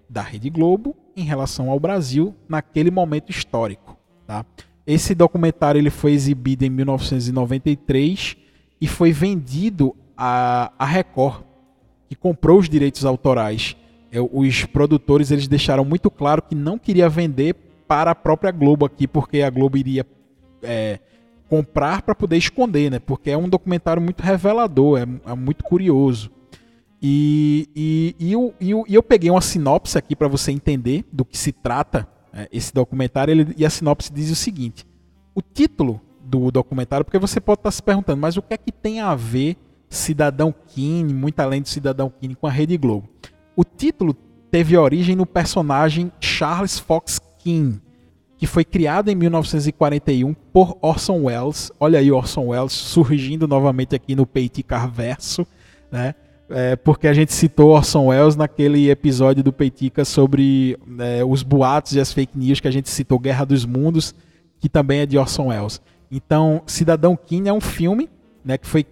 da 0.09 0.22
Rede 0.22 0.51
Globo 0.51 0.96
em 1.16 1.25
relação 1.25 1.70
ao 1.70 1.79
Brasil 1.79 2.35
naquele 2.48 2.90
momento 2.90 3.31
histórico. 3.31 3.96
Tá? 4.27 4.44
Esse 4.87 5.14
documentário 5.14 5.79
ele 5.79 5.90
foi 5.90 6.12
exibido 6.12 6.64
em 6.64 6.70
1993 6.70 8.37
e 8.81 8.87
foi 8.87 9.12
vendido 9.12 9.94
a 10.16 10.85
Record, 10.85 11.42
que 12.09 12.14
comprou 12.14 12.59
os 12.59 12.68
direitos 12.68 13.05
autorais. 13.05 13.77
Os 14.20 14.64
produtores 14.64 15.31
eles 15.31 15.48
deixaram 15.48 15.85
muito 15.85 16.11
claro 16.11 16.42
que 16.42 16.55
não 16.55 16.79
queria 16.79 17.09
vender 17.09 17.55
para 17.88 18.11
a 18.11 18.14
própria 18.14 18.51
Globo 18.51 18.85
aqui, 18.85 19.07
porque 19.07 19.42
a 19.42 19.51
Globo 19.51 19.77
iria 19.77 20.07
é, 20.62 20.98
comprar 21.48 22.03
para 22.03 22.14
poder 22.14 22.37
esconder, 22.37 22.90
né? 22.90 22.98
Porque 22.98 23.31
é 23.31 23.37
um 23.37 23.48
documentário 23.48 24.01
muito 24.01 24.22
revelador, 24.22 24.98
é, 24.98 25.31
é 25.31 25.35
muito 25.35 25.64
curioso. 25.64 26.31
E, 27.03 27.68
e, 27.75 28.16
e, 28.18 28.33
eu, 28.33 28.55
e, 28.61 28.70
eu, 28.70 28.85
e 28.88 28.94
eu 28.94 29.03
peguei 29.03 29.31
uma 29.31 29.40
sinopse 29.40 29.98
aqui 29.98 30.14
para 30.14 30.29
você 30.29 30.53
entender 30.53 31.05
do 31.12 31.25
que 31.25 31.37
se 31.37 31.51
trata 31.51 32.07
é, 32.33 32.48
esse 32.53 32.72
documentário. 32.72 33.33
Ele, 33.33 33.55
e 33.57 33.66
a 33.66 33.70
sinopse 33.70 34.12
diz 34.12 34.31
o 34.31 34.37
seguinte: 34.37 34.87
o 35.35 35.42
título 35.42 36.01
do 36.25 36.51
documentário, 36.51 37.05
porque 37.05 37.18
você 37.18 37.40
pode 37.40 37.59
estar 37.59 37.70
se 37.70 37.83
perguntando, 37.83 38.20
mas 38.20 38.37
o 38.37 38.42
que 38.42 38.55
é 38.55 38.57
que 38.57 38.72
tem 38.72 39.01
a 39.01 39.14
ver 39.14 39.57
Cidadão 39.90 40.55
Kine, 40.68 41.12
muito 41.12 41.40
além 41.40 41.61
do 41.61 41.68
Cidadão 41.68 42.11
Kine, 42.20 42.35
com 42.35 42.46
a 42.46 42.51
Rede 42.51 42.77
Globo? 42.79 43.09
O 43.55 43.65
título 43.65 44.15
teve 44.51 44.77
origem 44.77 45.17
no 45.17 45.27
personagem 45.27 46.12
Charles 46.21 46.79
Fox 46.79 47.21
King, 47.38 47.81
que 48.37 48.47
foi 48.47 48.65
criado 48.65 49.09
em 49.09 49.15
1941 49.15 50.35
por 50.53 50.77
Orson 50.81 51.23
Welles. 51.25 51.71
Olha 51.79 51.99
aí 51.99 52.11
Orson 52.11 52.49
Welles 52.49 52.73
surgindo 52.73 53.47
novamente 53.47 53.95
aqui 53.95 54.15
no 54.15 54.27
Peitica 54.27 54.87
Verso, 54.87 55.47
né? 55.91 56.15
É, 56.51 56.77
porque 56.77 57.09
a 57.09 57.15
gente 57.15 57.33
citou 57.33 57.71
Orson 57.71 58.09
Welles 58.09 58.37
naquele 58.37 58.91
episódio 58.91 59.43
do 59.43 59.53
Peitica 59.53 60.05
sobre 60.05 60.77
é, 60.99 61.25
os 61.25 61.43
boatos 61.43 61.95
e 61.95 62.01
as 62.01 62.12
fake 62.12 62.37
news 62.37 62.61
que 62.61 62.69
a 62.69 62.71
gente 62.71 62.91
citou 62.91 63.19
Guerra 63.19 63.47
dos 63.47 63.65
Mundos, 63.65 64.15
que 64.61 64.69
também 64.69 65.01
é 65.01 65.07
de 65.07 65.17
Orson 65.17 65.47
Welles. 65.47 65.81
Então, 66.11 66.62
Cidadão 66.67 67.17
Kane 67.17 67.49
é 67.49 67.53
um 67.53 67.61
filme 67.61 68.11
né, 68.45 68.59
que 68.59 68.67
foi 68.67 68.85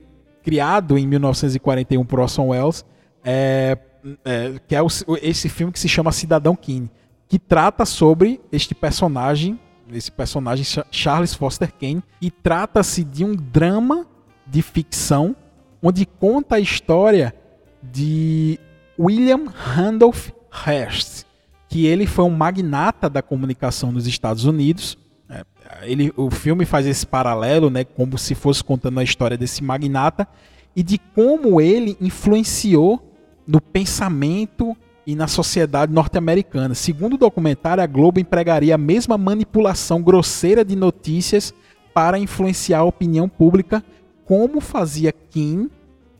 criado 0.42 0.96
em 0.96 1.06
1941 1.06 2.02
por 2.04 2.20
Orson 2.20 2.48
Welles, 2.48 2.84
é, 3.22 3.76
é, 4.24 4.54
que 4.66 4.74
é 4.74 4.82
o, 4.82 4.88
esse 5.22 5.48
filme 5.48 5.72
que 5.72 5.78
se 5.78 5.88
chama 5.88 6.12
Cidadão 6.12 6.56
Kane, 6.56 6.90
que 7.28 7.38
trata 7.38 7.84
sobre 7.84 8.40
este 8.50 8.74
personagem, 8.74 9.58
esse 9.92 10.10
personagem 10.10 10.64
Charles 10.90 11.34
Foster 11.34 11.72
Kane, 11.72 12.02
e 12.20 12.30
trata-se 12.30 13.04
de 13.04 13.24
um 13.24 13.34
drama 13.34 14.06
de 14.46 14.62
ficção 14.62 15.36
onde 15.82 16.04
conta 16.04 16.56
a 16.56 16.60
história 16.60 17.34
de 17.82 18.58
William 18.98 19.44
Randolph 19.46 20.30
Hearst, 20.66 21.24
que 21.68 21.86
ele 21.86 22.06
foi 22.06 22.24
um 22.24 22.30
magnata 22.30 23.08
da 23.08 23.22
comunicação 23.22 23.92
nos 23.92 24.06
Estados 24.06 24.44
Unidos. 24.44 24.98
É, 25.28 25.44
ele, 25.82 26.12
o 26.16 26.30
filme 26.30 26.64
faz 26.64 26.86
esse 26.86 27.06
paralelo, 27.06 27.70
né, 27.70 27.84
como 27.84 28.18
se 28.18 28.34
fosse 28.34 28.62
contando 28.62 28.98
a 28.98 29.04
história 29.04 29.38
desse 29.38 29.62
magnata 29.62 30.26
e 30.74 30.82
de 30.82 30.98
como 30.98 31.60
ele 31.60 31.96
influenciou 32.00 33.09
no 33.50 33.60
pensamento 33.60 34.76
e 35.04 35.16
na 35.16 35.26
sociedade 35.26 35.92
norte-americana. 35.92 36.72
Segundo 36.72 37.14
o 37.14 37.18
documentário, 37.18 37.82
a 37.82 37.86
Globo 37.86 38.20
empregaria 38.20 38.76
a 38.76 38.78
mesma 38.78 39.18
manipulação 39.18 40.00
grosseira 40.00 40.64
de 40.64 40.76
notícias 40.76 41.52
para 41.92 42.16
influenciar 42.16 42.78
a 42.78 42.84
opinião 42.84 43.28
pública, 43.28 43.82
como 44.24 44.60
fazia 44.60 45.10
Kim 45.10 45.68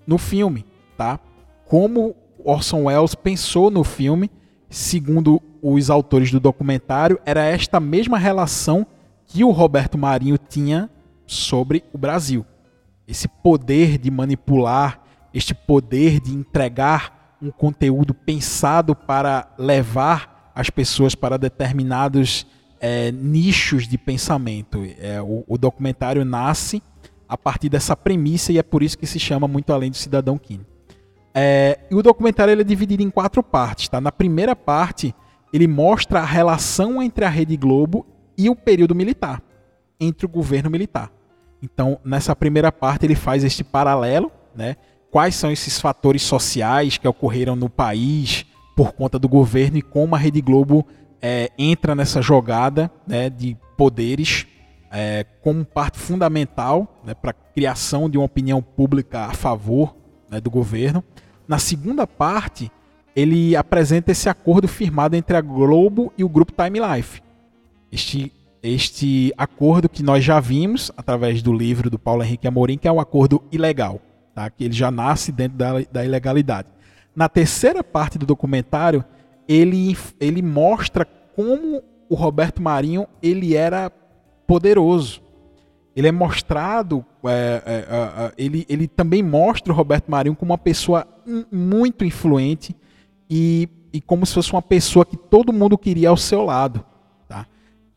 no 0.05 0.19
filme, 0.19 0.67
tá? 0.97 1.21
Como 1.67 2.17
Orson 2.45 2.87
Welles 2.87 3.15
pensou 3.15 3.71
no 3.71 3.85
filme, 3.85 4.29
segundo 4.69 5.41
os 5.63 5.89
autores 5.89 6.33
do 6.33 6.41
documentário, 6.41 7.21
era 7.25 7.45
esta 7.45 7.79
mesma 7.79 8.19
relação 8.19 8.85
que 9.25 9.45
o 9.45 9.51
Roberto 9.51 9.97
Marinho 9.97 10.37
tinha 10.37 10.91
sobre 11.29 11.85
o 11.93 11.99
Brasil. 11.99 12.45
Esse 13.07 13.29
poder 13.29 13.99
de 13.99 14.11
manipular, 14.11 15.01
este 15.33 15.55
poder 15.55 16.19
de 16.19 16.35
entregar 16.35 17.20
um 17.43 17.51
conteúdo 17.51 18.13
pensado 18.13 18.95
para 18.95 19.49
levar 19.59 20.53
as 20.55 20.69
pessoas 20.69 21.15
para 21.15 21.39
determinados 21.39 22.47
é, 22.81 23.13
nichos 23.13 23.87
de 23.87 23.97
pensamento. 23.97 24.83
É, 24.99 25.21
o, 25.21 25.45
o, 25.47 25.59
documentário 25.59 26.25
nasce 26.25 26.83
a 27.29 27.37
partir 27.37 27.69
dessa 27.69 27.97
premissa 27.97 28.53
e 28.53 28.59
é 28.59 28.63
por 28.63 28.83
isso 28.83 28.99
que 28.99 29.07
se 29.07 29.19
chama 29.19 29.47
Muito 29.47 29.73
Além 29.73 29.91
do 29.91 29.97
Cidadão 29.97 30.37
Kine. 30.39 30.67
É, 31.33 31.79
e 31.91 31.95
o 31.95 32.03
documentário 32.03 32.53
ele 32.53 32.63
é 32.63 32.65
dividido 32.65 33.03
em 33.03 33.11
quatro 33.11 33.43
partes. 33.43 33.89
Tá? 33.89 34.01
Na 34.01 34.11
primeira 34.11 34.57
parte, 34.57 35.15
ele 35.53 35.69
mostra 35.69 36.21
a 36.21 36.25
relação 36.25 37.03
entre 37.03 37.25
a 37.25 37.29
Rede 37.29 37.57
Globo 37.57 38.07
e 38.37 38.49
o 38.49 38.57
período 38.57 38.95
militar, 38.95 39.43
entre 39.99 40.27
o 40.27 40.29
governo 40.29 40.71
militar. 40.71 41.13
Então, 41.63 42.01
nessa 42.05 42.35
primeira 42.35 42.73
parte, 42.73 43.05
ele 43.05 43.15
faz 43.15 43.45
este 43.45 43.63
paralelo, 43.63 44.33
né? 44.55 44.77
Quais 45.11 45.35
são 45.35 45.51
esses 45.51 45.81
fatores 45.81 46.23
sociais 46.23 46.97
que 46.97 47.09
ocorreram 47.09 47.57
no 47.57 47.69
país 47.69 48.47
por 48.77 48.93
conta 48.93 49.19
do 49.19 49.29
governo 49.29 49.77
e 49.77 49.83
como 49.83 50.15
a 50.15 50.19
Rede 50.19 50.41
Globo 50.41 50.87
é, 51.21 51.51
entra 51.59 51.95
nessa 51.95 52.23
jogada 52.23 52.91
né, 53.07 53.29
de 53.29 53.57
poderes 53.77 54.47
é, 54.91 55.27
como 55.43 55.65
parte 55.65 55.99
fundamental 55.99 57.01
né, 57.05 57.15
para 57.15 57.31
a 57.31 57.35
criação 57.35 58.09
de 58.09 58.17
uma 58.17 58.25
opinião 58.25 58.63
pública 58.63 59.27
a 59.27 59.35
favor 59.35 59.95
né, 60.31 60.41
do 60.41 60.51
governo. 60.51 61.05
Na 61.47 61.59
segunda 61.59 62.07
parte, 62.07 62.71
ele 63.15 63.57
apresenta 63.57 64.13
esse 64.13 64.29
acordo 64.29 64.69
firmado 64.69 65.17
entre 65.17 65.37
a 65.37 65.41
Globo 65.41 66.13
e 66.17 66.25
o 66.25 66.29
grupo 66.29 66.53
Time 66.53 66.79
Life. 66.81 67.21
Este, 67.91 68.33
este 68.63 69.33
acordo 69.37 69.89
que 69.89 70.03
nós 70.03 70.25
já 70.25 70.39
vimos 70.39 70.93
através 70.97 71.43
do 71.43 71.53
livro 71.53 71.91
do 71.91 71.99
Paulo 71.99 72.23
Henrique 72.23 72.47
Amorim, 72.47 72.79
que 72.79 72.87
é 72.87 72.93
um 72.93 73.01
acordo 73.01 73.43
ilegal 73.51 74.01
tá? 74.41 74.51
que 74.51 74.65
ele 74.65 74.75
já 74.75 74.91
nasce 74.91 75.31
dentro 75.31 75.59
da, 75.59 75.73
da 75.93 76.05
ilegalidade. 76.05 76.69
Na 77.15 77.29
terceira 77.29 77.85
parte 77.85 78.19
do 78.19 78.25
documentário, 78.25 79.05
ele, 79.47 79.97
ele 80.19 80.41
mostra 80.41 81.05
como 81.05 81.83
o 82.09 82.15
Roberto 82.15 82.63
Marinho 82.63 83.07
ele 83.23 83.55
era 83.55 83.91
poderoso. 84.47 85.21
Ele 85.95 86.09
é 86.09 86.13
mostrado, 86.13 87.05
é, 87.25 87.63
é, 87.67 87.75
é, 87.75 88.33
ele, 88.39 88.65
ele 88.69 88.89
também 88.89 89.23
mostra 89.23 89.73
o 89.73 89.77
Roberto 89.77 90.11
Marinho 90.11 90.37
como 90.37 90.53
uma 90.53 90.59
pessoa 90.59 91.07
muito 91.53 92.05
influente 92.05 92.75
e, 93.29 93.69
e 93.93 94.01
como 94.01 94.25
se 94.25 94.35
fosse 94.35 94.53
uma 94.53 94.63
pessoa 94.63 95.05
que 95.05 95.17
todo 95.17 95.53
mundo 95.53 95.77
queria 95.77 96.09
ao 96.09 96.17
seu 96.17 96.43
lado. 96.43 96.85
Tá? 97.29 97.47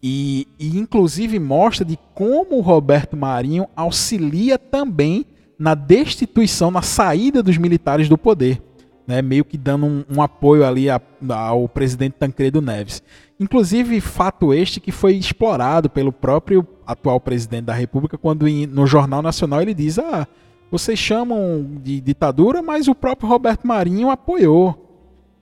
E, 0.02 0.48
e 0.60 0.78
inclusive 0.78 1.40
mostra 1.40 1.86
de 1.86 1.98
como 2.14 2.58
o 2.58 2.62
Roberto 2.62 3.16
Marinho 3.16 3.68
auxilia 3.76 4.58
também 4.58 5.26
na 5.58 5.76
destituição, 5.76 6.72
na 6.72 6.82
saída 6.82 7.42
dos 7.44 7.58
militares 7.58 8.10
do 8.10 8.18
poder, 8.18 8.62
né, 9.08 9.22
meio 9.22 9.46
que 9.46 9.58
dando 9.58 9.86
um, 9.86 10.06
um 10.10 10.22
apoio 10.22 10.66
ali 10.66 10.90
a, 10.90 11.02
ao 11.30 11.68
presidente 11.68 12.14
Tancredo 12.14 12.62
Neves. 12.62 13.04
Inclusive, 13.40 14.00
fato 14.00 14.54
este 14.54 14.80
que 14.80 14.92
foi 14.92 15.16
explorado 15.16 15.90
pelo 15.90 16.12
próprio 16.12 16.66
atual 16.86 17.20
presidente 17.20 17.66
da 17.66 17.74
República, 17.74 18.18
quando 18.18 18.46
no 18.70 18.88
Jornal 18.88 19.22
Nacional 19.22 19.62
ele 19.62 19.74
diz: 19.74 20.00
Ah, 20.00 20.28
vocês 20.72 20.98
chamam 20.98 21.80
de 21.84 22.00
ditadura, 22.00 22.62
mas 22.62 22.88
o 22.88 22.96
próprio 22.96 23.28
Roberto 23.28 23.68
Marinho 23.68 24.10
apoiou. 24.10 24.80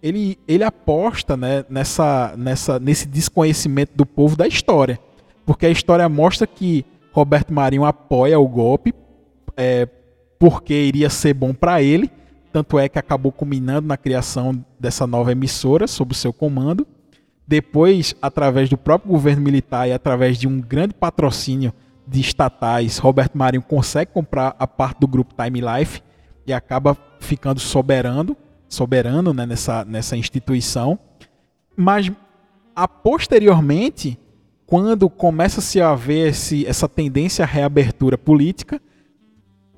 Ele, 0.01 0.39
ele 0.47 0.63
aposta 0.63 1.37
né, 1.37 1.63
nessa, 1.69 2.33
nessa, 2.35 2.79
nesse 2.79 3.07
desconhecimento 3.07 3.91
do 3.95 4.03
povo 4.03 4.35
da 4.35 4.47
história. 4.47 4.99
Porque 5.45 5.67
a 5.67 5.69
história 5.69 6.09
mostra 6.09 6.47
que 6.47 6.83
Roberto 7.11 7.53
Marinho 7.53 7.85
apoia 7.85 8.39
o 8.39 8.47
golpe 8.47 8.95
é, 9.55 9.87
porque 10.41 10.73
iria 10.73 11.07
ser 11.07 11.35
bom 11.35 11.53
para 11.53 11.83
ele. 11.83 12.09
Tanto 12.51 12.79
é 12.79 12.89
que 12.89 12.97
acabou 12.97 13.31
culminando 13.31 13.87
na 13.87 13.95
criação 13.95 14.65
dessa 14.79 15.05
nova 15.05 15.31
emissora 15.31 15.85
sob 15.85 16.13
o 16.13 16.15
seu 16.15 16.33
comando. 16.33 16.87
Depois, 17.47 18.15
através 18.19 18.67
do 18.67 18.75
próprio 18.75 19.11
governo 19.11 19.43
militar 19.43 19.87
e 19.87 19.93
através 19.93 20.39
de 20.39 20.47
um 20.47 20.59
grande 20.59 20.95
patrocínio 20.95 21.71
de 22.07 22.21
estatais, 22.21 22.97
Roberto 22.97 23.37
Marinho 23.37 23.61
consegue 23.61 24.11
comprar 24.11 24.55
a 24.57 24.65
parte 24.65 24.99
do 24.99 25.07
grupo 25.07 25.35
Time 25.35 25.61
Life 25.61 26.01
e 26.47 26.51
acaba 26.51 26.97
ficando 27.19 27.59
soberano, 27.59 28.35
soberano 28.67 29.35
né, 29.35 29.45
nessa, 29.45 29.85
nessa 29.85 30.17
instituição. 30.17 30.97
Mas 31.77 32.11
a 32.75 32.87
posteriormente, 32.87 34.17
quando 34.65 35.07
começa-se 35.07 35.79
a 35.79 35.93
ver 35.93 36.29
esse, 36.29 36.65
essa 36.65 36.89
tendência 36.89 37.45
à 37.45 37.47
reabertura 37.47 38.17
política, 38.17 38.81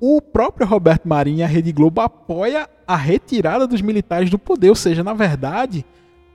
o 0.06 0.20
próprio 0.20 0.66
Roberto 0.66 1.08
Marinho 1.08 1.38
e 1.38 1.42
a 1.42 1.46
Rede 1.46 1.72
Globo 1.72 2.02
apoia 2.02 2.68
a 2.86 2.94
retirada 2.94 3.66
dos 3.66 3.80
militares 3.80 4.28
do 4.28 4.38
poder. 4.38 4.68
Ou 4.68 4.74
seja, 4.74 5.02
na 5.02 5.14
verdade, 5.14 5.82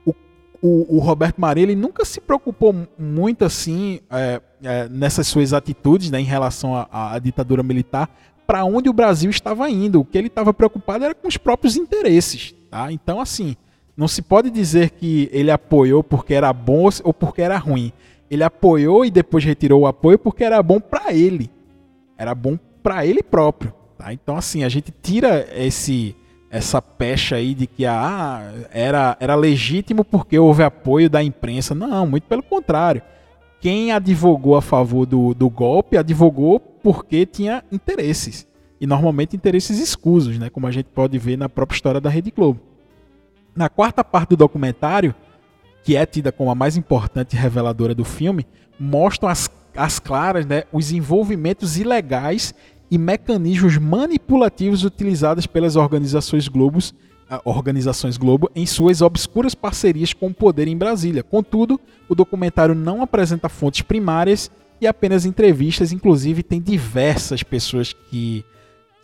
o, 0.04 0.12
o, 0.60 0.96
o 0.96 0.98
Roberto 0.98 1.40
Marinho 1.40 1.66
ele 1.66 1.76
nunca 1.76 2.04
se 2.04 2.20
preocupou 2.20 2.74
muito 2.98 3.44
assim 3.44 4.00
é, 4.10 4.40
é, 4.60 4.88
nessas 4.88 5.28
suas 5.28 5.52
atitudes 5.52 6.10
né, 6.10 6.20
em 6.20 6.24
relação 6.24 6.84
à, 6.90 7.16
ditadura 7.20 7.62
militar 7.62 8.10
para 8.44 8.64
onde 8.64 8.88
o 8.88 8.92
Brasil 8.92 9.30
estava 9.30 9.70
indo. 9.70 10.00
O 10.00 10.04
que 10.04 10.18
ele 10.18 10.26
estava 10.26 10.52
preocupado 10.52 11.04
era 11.04 11.14
com 11.14 11.28
os 11.28 11.36
próprios 11.36 11.76
interesses. 11.76 12.52
Tá? 12.68 12.90
Então, 12.90 13.20
assim, 13.20 13.54
não 13.96 14.08
se 14.08 14.20
pode 14.20 14.50
dizer 14.50 14.90
que 14.90 15.30
ele 15.32 15.52
apoiou 15.52 16.02
porque 16.02 16.34
era 16.34 16.52
bom 16.52 16.88
ou 17.04 17.14
porque 17.14 17.40
era 17.40 17.56
ruim. 17.56 17.92
Ele 18.28 18.42
apoiou 18.42 19.04
e 19.04 19.12
depois 19.12 19.44
retirou 19.44 19.82
o 19.82 19.86
apoio 19.86 20.18
porque 20.18 20.42
era 20.42 20.60
bom 20.60 20.80
para 20.80 21.12
ele. 21.12 21.48
Era 22.18 22.34
bom 22.34 22.58
para 22.82 23.06
ele 23.06 23.22
próprio. 23.22 23.72
Tá? 23.96 24.12
Então, 24.12 24.36
assim, 24.36 24.64
a 24.64 24.68
gente 24.68 24.92
tira 25.02 25.46
esse 25.54 26.16
essa 26.50 26.82
pecha 26.82 27.36
aí 27.36 27.54
de 27.54 27.64
que 27.64 27.86
ah, 27.86 28.52
era, 28.72 29.16
era 29.20 29.36
legítimo 29.36 30.04
porque 30.04 30.36
houve 30.36 30.64
apoio 30.64 31.08
da 31.08 31.22
imprensa. 31.22 31.76
Não, 31.76 32.04
muito 32.06 32.24
pelo 32.24 32.42
contrário. 32.42 33.00
Quem 33.60 33.92
advogou 33.92 34.56
a 34.56 34.62
favor 34.62 35.06
do, 35.06 35.32
do 35.32 35.48
golpe 35.48 35.96
advogou 35.96 36.58
porque 36.58 37.24
tinha 37.24 37.62
interesses. 37.70 38.48
E 38.80 38.86
normalmente 38.86 39.36
interesses 39.36 39.78
escusos, 39.78 40.38
né? 40.38 40.50
como 40.50 40.66
a 40.66 40.72
gente 40.72 40.86
pode 40.86 41.16
ver 41.18 41.36
na 41.36 41.48
própria 41.48 41.76
história 41.76 42.00
da 42.00 42.10
Rede 42.10 42.32
Globo. 42.32 42.60
Na 43.54 43.68
quarta 43.68 44.02
parte 44.02 44.30
do 44.30 44.36
documentário, 44.38 45.14
que 45.84 45.96
é 45.96 46.04
tida 46.04 46.32
como 46.32 46.50
a 46.50 46.54
mais 46.54 46.76
importante 46.76 47.34
e 47.34 47.38
reveladora 47.38 47.94
do 47.94 48.04
filme, 48.04 48.46
mostram 48.78 49.28
as 49.28 49.46
as 49.80 49.98
claras 49.98 50.44
né, 50.44 50.64
os 50.70 50.92
envolvimentos 50.92 51.78
ilegais 51.78 52.54
e 52.90 52.98
mecanismos 52.98 53.78
manipulativos 53.78 54.84
utilizados 54.84 55.46
pelas 55.46 55.74
organizações 55.74 56.48
Globos 56.48 56.94
Organizações 57.44 58.16
Globo 58.16 58.50
em 58.56 58.66
suas 58.66 59.00
obscuras 59.00 59.54
parcerias 59.54 60.12
com 60.12 60.26
o 60.26 60.34
poder 60.34 60.66
em 60.66 60.76
Brasília. 60.76 61.22
Contudo, 61.22 61.80
o 62.08 62.14
documentário 62.14 62.74
não 62.74 63.02
apresenta 63.02 63.48
fontes 63.48 63.82
primárias 63.82 64.50
e 64.80 64.86
apenas 64.86 65.24
entrevistas, 65.24 65.92
inclusive 65.92 66.42
tem 66.42 66.60
diversas 66.60 67.42
pessoas 67.42 67.92
que, 67.92 68.44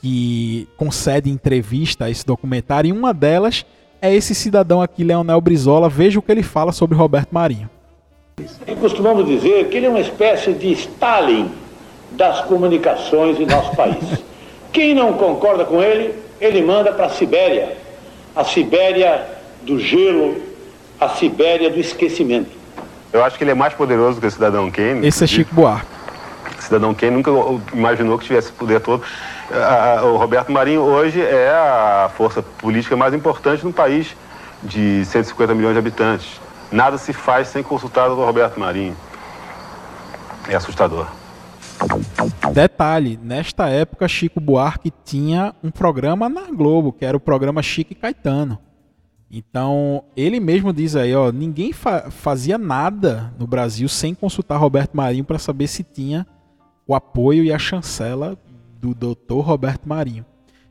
que 0.00 0.66
concedem 0.76 1.32
entrevista 1.32 2.06
a 2.06 2.10
esse 2.10 2.26
documentário, 2.26 2.88
e 2.88 2.92
uma 2.92 3.14
delas 3.14 3.64
é 4.02 4.12
esse 4.12 4.34
cidadão 4.34 4.82
aqui, 4.82 5.04
Leonel 5.04 5.40
Brizola. 5.40 5.88
Veja 5.88 6.18
o 6.18 6.22
que 6.22 6.32
ele 6.32 6.42
fala 6.42 6.72
sobre 6.72 6.96
Roberto 6.96 7.32
Marinho. 7.32 7.70
E 8.66 8.76
costumamos 8.76 9.24
dizer 9.24 9.68
que 9.68 9.78
ele 9.78 9.86
é 9.86 9.88
uma 9.88 10.00
espécie 10.00 10.52
de 10.52 10.70
Stalin 10.72 11.50
das 12.10 12.42
comunicações 12.42 13.40
em 13.40 13.46
nosso 13.46 13.74
país. 13.74 14.22
Quem 14.70 14.94
não 14.94 15.14
concorda 15.14 15.64
com 15.64 15.82
ele, 15.82 16.14
ele 16.38 16.60
manda 16.62 16.92
para 16.92 17.06
a 17.06 17.08
Sibéria. 17.08 17.78
A 18.34 18.44
Sibéria 18.44 19.26
do 19.62 19.80
gelo, 19.80 20.36
a 21.00 21.08
Sibéria 21.08 21.70
do 21.70 21.80
esquecimento. 21.80 22.50
Eu 23.10 23.24
acho 23.24 23.38
que 23.38 23.44
ele 23.44 23.52
é 23.52 23.54
mais 23.54 23.72
poderoso 23.72 24.20
que 24.20 24.26
o 24.26 24.30
cidadão 24.30 24.70
Kane. 24.70 25.06
Esse 25.06 25.24
é 25.24 25.26
Chico 25.26 25.54
Buarque. 25.54 25.86
O 26.58 26.62
cidadão 26.62 26.92
Kane 26.92 27.16
nunca 27.16 27.30
imaginou 27.72 28.18
que 28.18 28.26
tivesse 28.26 28.52
poder 28.52 28.80
todo. 28.80 29.02
O 30.12 30.16
Roberto 30.18 30.52
Marinho 30.52 30.82
hoje 30.82 31.22
é 31.22 31.48
a 31.48 32.10
força 32.14 32.42
política 32.42 32.94
mais 32.96 33.14
importante 33.14 33.64
no 33.64 33.72
país 33.72 34.14
de 34.62 35.04
150 35.06 35.54
milhões 35.54 35.72
de 35.72 35.78
habitantes. 35.78 36.45
Nada 36.70 36.98
se 36.98 37.12
faz 37.12 37.48
sem 37.48 37.62
consultar 37.62 38.10
o 38.10 38.14
Roberto 38.14 38.58
Marinho. 38.58 38.96
É 40.48 40.56
assustador. 40.56 41.06
Detalhe, 42.52 43.18
nesta 43.22 43.68
época 43.68 44.08
Chico 44.08 44.40
Buarque 44.40 44.92
tinha 45.04 45.54
um 45.62 45.70
programa 45.70 46.28
na 46.28 46.50
Globo, 46.50 46.92
que 46.92 47.04
era 47.04 47.16
o 47.16 47.20
programa 47.20 47.62
Chico 47.62 47.92
e 47.92 47.96
Caetano. 47.96 48.58
Então, 49.30 50.04
ele 50.16 50.38
mesmo 50.38 50.72
diz 50.72 50.94
aí, 50.94 51.14
ó, 51.14 51.32
ninguém 51.32 51.72
fa 51.72 52.10
fazia 52.10 52.56
nada 52.56 53.34
no 53.38 53.46
Brasil 53.46 53.88
sem 53.88 54.14
consultar 54.14 54.56
Roberto 54.56 54.96
Marinho 54.96 55.24
para 55.24 55.38
saber 55.38 55.66
se 55.66 55.82
tinha 55.82 56.26
o 56.86 56.94
apoio 56.94 57.44
e 57.44 57.52
a 57.52 57.58
chancela 57.58 58.38
do 58.80 58.94
doutor 58.94 59.40
Roberto 59.40 59.88
Marinho. 59.88 60.24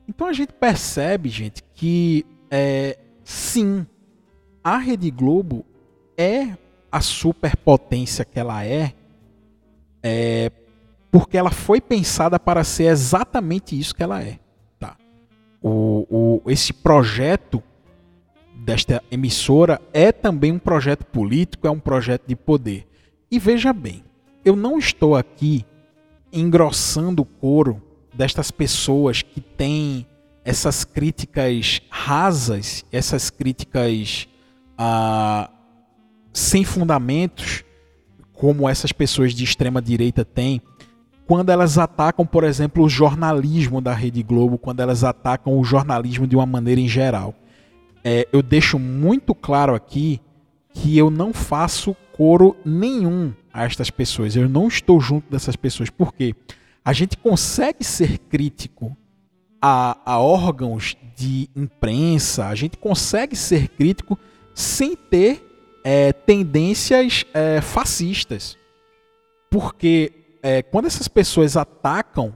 Então 0.08 0.28
a 0.28 0.34
gente 0.34 0.54
percebe, 0.54 1.30
gente, 1.30 1.62
que 1.74 2.26
é, 2.50 2.98
sim, 3.24 3.86
a 4.64 4.78
Rede 4.78 5.12
Globo 5.12 5.66
é 6.18 6.58
a 6.92 7.02
superpotência 7.02 8.24
que 8.24 8.40
ela 8.40 8.64
é, 8.66 8.94
é 10.02 10.52
porque 11.12 11.38
ela 11.38 11.52
foi 11.52 11.80
pensada 11.80 12.40
para 12.40 12.64
ser 12.64 12.86
exatamente 12.86 13.78
isso 13.78 13.96
que 13.96 14.04
ela 14.04 14.22
é. 14.22 14.40
Tá? 14.80 14.98
O, 15.62 16.42
o, 16.46 16.52
esse 16.52 16.74
projeto 16.74 17.64
desta 18.54 19.02
emissora 19.12 19.82
é 19.94 20.12
também 20.12 20.52
um 20.52 20.60
projeto 20.60 21.06
político, 21.06 21.68
é 21.68 21.72
um 21.72 21.80
projeto 21.80 22.24
de 22.28 22.36
poder. 22.36 22.88
E 23.30 23.40
veja 23.40 23.72
bem, 23.72 24.04
eu 24.44 24.56
não 24.56 24.78
estou 24.78 25.16
aqui 25.16 25.66
engrossando 26.32 27.22
o 27.22 27.26
coro 27.26 27.82
destas 28.14 28.52
pessoas 28.52 29.22
que 29.22 29.42
têm 29.42 30.06
essas 30.44 30.84
críticas 30.84 31.82
rasas, 31.90 32.86
essas 32.92 33.30
críticas 33.30 34.28
ah, 34.78 35.50
sem 36.36 36.66
fundamentos, 36.66 37.64
como 38.34 38.68
essas 38.68 38.92
pessoas 38.92 39.34
de 39.34 39.46
extrema 39.46 39.82
direita 39.82 40.26
têm, 40.26 40.62
quando 41.26 41.50
elas 41.50 41.78
atacam, 41.78 42.26
por 42.26 42.44
exemplo, 42.44 42.84
o 42.84 42.90
jornalismo 42.90 43.80
da 43.80 43.94
Rede 43.94 44.22
Globo, 44.22 44.58
quando 44.58 44.82
elas 44.82 45.06
atacam 45.06 45.58
o 45.58 45.64
jornalismo 45.64 46.28
de 46.28 46.36
uma 46.36 46.46
maneira 46.46 46.82
em 46.82 46.90
geral. 46.90 47.34
É, 48.04 48.28
eu 48.34 48.44
deixo 48.44 48.78
muito 48.78 49.34
claro 49.34 49.74
aqui 49.74 50.20
que 50.74 50.98
eu 50.98 51.10
não 51.10 51.34
faço 51.34 51.96
coro 52.12 52.56
nenhum 52.66 53.34
a 53.54 53.64
estas 53.64 53.90
pessoas. 53.90 54.36
Eu 54.36 54.50
não 54.50 54.68
estou 54.68 55.00
junto 55.00 55.32
dessas 55.32 55.56
pessoas. 55.56 55.90
Por 55.90 56.14
quê? 56.14 56.36
A 56.84 56.92
gente 56.92 57.16
consegue 57.16 57.84
ser 57.84 58.20
crítico 58.20 58.96
a, 59.62 59.98
a 60.06 60.20
órgãos 60.20 60.98
de 61.16 61.50
imprensa, 61.56 62.48
a 62.48 62.56
gente 62.56 62.78
consegue 62.78 63.38
ser 63.38 63.70
crítico 63.70 64.20
sem 64.54 64.98
ter 64.98 65.55
é, 65.88 66.12
tendências 66.12 67.24
é, 67.32 67.62
fascistas. 67.62 68.58
Porque 69.52 70.12
é, 70.42 70.64
quando 70.64 70.88
essas 70.88 71.08
pessoas 71.08 71.56
atacam 71.56 72.36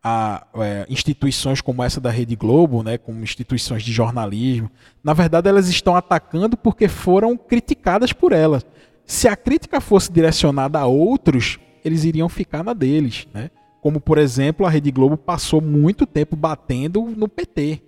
a, 0.00 0.46
é, 0.54 0.86
instituições 0.88 1.60
como 1.60 1.82
essa 1.82 2.00
da 2.00 2.10
Rede 2.10 2.36
Globo, 2.36 2.84
né, 2.84 2.96
como 2.96 3.20
instituições 3.24 3.82
de 3.82 3.90
jornalismo, 3.90 4.70
na 5.02 5.12
verdade 5.12 5.48
elas 5.48 5.68
estão 5.68 5.96
atacando 5.96 6.56
porque 6.56 6.86
foram 6.86 7.36
criticadas 7.36 8.12
por 8.12 8.30
elas. 8.30 8.64
Se 9.04 9.26
a 9.26 9.34
crítica 9.34 9.80
fosse 9.80 10.12
direcionada 10.12 10.78
a 10.78 10.86
outros, 10.86 11.58
eles 11.84 12.04
iriam 12.04 12.28
ficar 12.28 12.62
na 12.62 12.72
deles. 12.72 13.26
Né? 13.34 13.50
Como, 13.82 14.00
por 14.00 14.18
exemplo, 14.18 14.64
a 14.64 14.70
Rede 14.70 14.92
Globo 14.92 15.16
passou 15.16 15.60
muito 15.60 16.06
tempo 16.06 16.36
batendo 16.36 17.02
no 17.02 17.28
PT. 17.28 17.82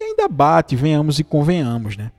E 0.00 0.04
ainda 0.04 0.28
bate, 0.28 0.76
venhamos 0.76 1.18
e 1.18 1.24
convenhamos. 1.24 1.96
Né? 1.96 2.12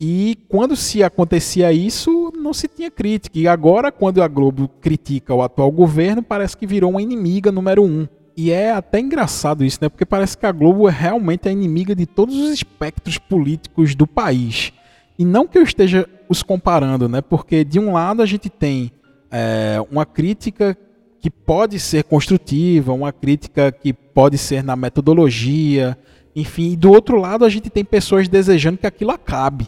E 0.00 0.38
quando 0.48 0.76
se 0.76 1.02
acontecia 1.02 1.72
isso, 1.72 2.32
não 2.36 2.52
se 2.52 2.68
tinha 2.68 2.90
crítica. 2.90 3.38
E 3.38 3.48
agora, 3.48 3.90
quando 3.90 4.22
a 4.22 4.28
Globo 4.28 4.68
critica 4.80 5.34
o 5.34 5.42
atual 5.42 5.70
governo, 5.72 6.22
parece 6.22 6.56
que 6.56 6.66
virou 6.66 6.90
uma 6.90 7.02
inimiga 7.02 7.50
número 7.50 7.82
um. 7.82 8.06
E 8.36 8.52
é 8.52 8.70
até 8.70 9.00
engraçado 9.00 9.64
isso, 9.64 9.80
né? 9.82 9.88
Porque 9.88 10.06
parece 10.06 10.38
que 10.38 10.46
a 10.46 10.52
Globo 10.52 10.88
é 10.88 10.92
realmente 10.92 11.48
a 11.48 11.52
inimiga 11.52 11.96
de 11.96 12.06
todos 12.06 12.36
os 12.36 12.50
espectros 12.50 13.18
políticos 13.18 13.96
do 13.96 14.06
país. 14.06 14.72
E 15.18 15.24
não 15.24 15.48
que 15.48 15.58
eu 15.58 15.64
esteja 15.64 16.08
os 16.28 16.44
comparando, 16.44 17.08
né? 17.08 17.20
Porque 17.20 17.64
de 17.64 17.80
um 17.80 17.92
lado 17.92 18.22
a 18.22 18.26
gente 18.26 18.48
tem 18.48 18.92
é, 19.32 19.84
uma 19.90 20.06
crítica 20.06 20.78
que 21.20 21.28
pode 21.28 21.80
ser 21.80 22.04
construtiva, 22.04 22.92
uma 22.92 23.12
crítica 23.12 23.72
que 23.72 23.92
pode 23.92 24.38
ser 24.38 24.62
na 24.62 24.76
metodologia, 24.76 25.98
enfim, 26.36 26.72
e 26.72 26.76
do 26.76 26.92
outro 26.92 27.16
lado 27.18 27.44
a 27.44 27.48
gente 27.48 27.68
tem 27.68 27.84
pessoas 27.84 28.28
desejando 28.28 28.78
que 28.78 28.86
aquilo 28.86 29.10
acabe. 29.10 29.66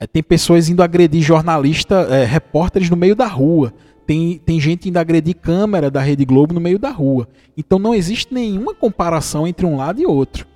É, 0.00 0.06
tem 0.06 0.22
pessoas 0.22 0.68
indo 0.68 0.82
agredir 0.82 1.22
jornalista, 1.22 2.06
é, 2.10 2.24
repórteres 2.24 2.88
no 2.88 2.96
meio 2.96 3.16
da 3.16 3.26
rua. 3.26 3.72
Tem, 4.06 4.38
tem 4.38 4.60
gente 4.60 4.88
indo 4.88 4.96
agredir 4.96 5.36
câmera 5.36 5.90
da 5.90 6.00
Rede 6.00 6.24
Globo 6.24 6.54
no 6.54 6.60
meio 6.60 6.78
da 6.78 6.90
rua. 6.90 7.28
Então 7.56 7.78
não 7.78 7.94
existe 7.94 8.32
nenhuma 8.32 8.74
comparação 8.74 9.46
entre 9.46 9.66
um 9.66 9.76
lado 9.76 10.00
e 10.00 10.06
outro. 10.06 10.46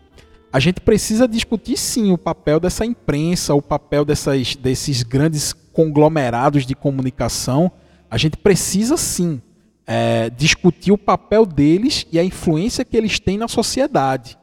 A 0.53 0.61
gente 0.61 0.81
precisa 0.81 1.27
discutir 1.27 1.77
sim 1.77 2.13
o 2.13 2.19
papel 2.19 2.61
dessa 2.61 2.85
imprensa, 2.85 3.55
o 3.55 3.63
papel 3.63 4.05
dessas, 4.05 4.55
desses 4.55 5.03
grandes 5.03 5.53
conglomerados 5.53 6.65
de 6.65 6.75
comunicação. 6.75 7.73
A 8.11 8.19
gente 8.19 8.37
precisa 8.37 8.97
sim 8.97 9.41
é, 9.87 10.31
discutir 10.31 10.93
o 10.93 10.99
papel 10.99 11.45
deles 11.45 12.07
e 12.13 12.19
a 12.19 12.25
influência 12.25 12.85
que 12.85 12.97
eles 12.97 13.19
têm 13.19 13.39
na 13.39 13.49
sociedade. 13.49 14.39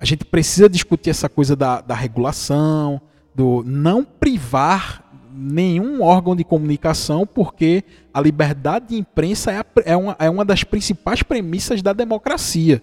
A 0.00 0.04
gente 0.04 0.24
precisa 0.24 0.68
discutir 0.68 1.10
essa 1.10 1.28
coisa 1.28 1.54
da, 1.54 1.80
da 1.80 1.94
regulação, 1.94 3.00
do 3.34 3.62
não 3.64 4.04
privar 4.04 5.02
nenhum 5.32 6.02
órgão 6.02 6.36
de 6.36 6.44
comunicação, 6.44 7.26
porque 7.26 7.82
a 8.12 8.20
liberdade 8.20 8.88
de 8.88 8.96
imprensa 8.96 9.50
é, 9.50 9.58
a, 9.58 9.66
é, 9.84 9.96
uma, 9.96 10.16
é 10.18 10.30
uma 10.30 10.44
das 10.44 10.62
principais 10.62 11.22
premissas 11.22 11.82
da 11.82 11.92
democracia. 11.92 12.82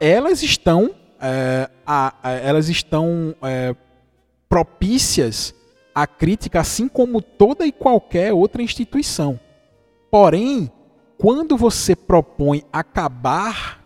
Elas 0.00 0.42
estão, 0.42 0.94
é, 1.20 1.68
a, 1.86 2.14
a, 2.22 2.30
elas 2.30 2.68
estão 2.68 3.34
é, 3.42 3.74
propícias 4.48 5.54
à 5.94 6.06
crítica, 6.06 6.60
assim 6.60 6.86
como 6.88 7.20
toda 7.20 7.66
e 7.66 7.72
qualquer 7.72 8.32
outra 8.32 8.62
instituição. 8.62 9.38
Porém, 10.10 10.70
quando 11.18 11.56
você 11.56 11.96
propõe 11.96 12.62
acabar 12.72 13.83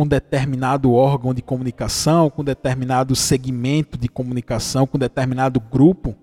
com 0.00 0.06
determinado 0.06 0.94
órgão 0.94 1.34
de 1.34 1.42
comunicação, 1.42 2.30
com 2.30 2.42
determinado 2.42 3.14
segmento 3.14 3.98
de 3.98 4.08
comunicação, 4.08 4.86
com 4.86 4.98
determinado 4.98 5.60
grupo, 5.60 6.16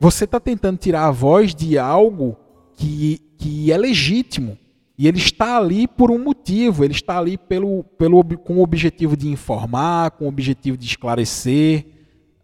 você 0.00 0.24
está 0.24 0.40
tentando 0.40 0.78
tirar 0.78 1.06
a 1.06 1.10
voz 1.10 1.54
de 1.54 1.78
algo 1.78 2.38
que, 2.74 3.20
que 3.36 3.70
é 3.70 3.76
legítimo. 3.76 4.56
E 4.96 5.06
ele 5.06 5.18
está 5.18 5.58
ali 5.58 5.86
por 5.86 6.10
um 6.10 6.18
motivo, 6.18 6.84
ele 6.86 6.94
está 6.94 7.18
ali 7.18 7.36
pelo, 7.36 7.84
pelo, 7.98 8.24
com 8.38 8.54
o 8.54 8.62
objetivo 8.62 9.14
de 9.14 9.28
informar, 9.28 10.12
com 10.12 10.24
o 10.24 10.28
objetivo 10.28 10.78
de 10.78 10.86
esclarecer. 10.86 11.84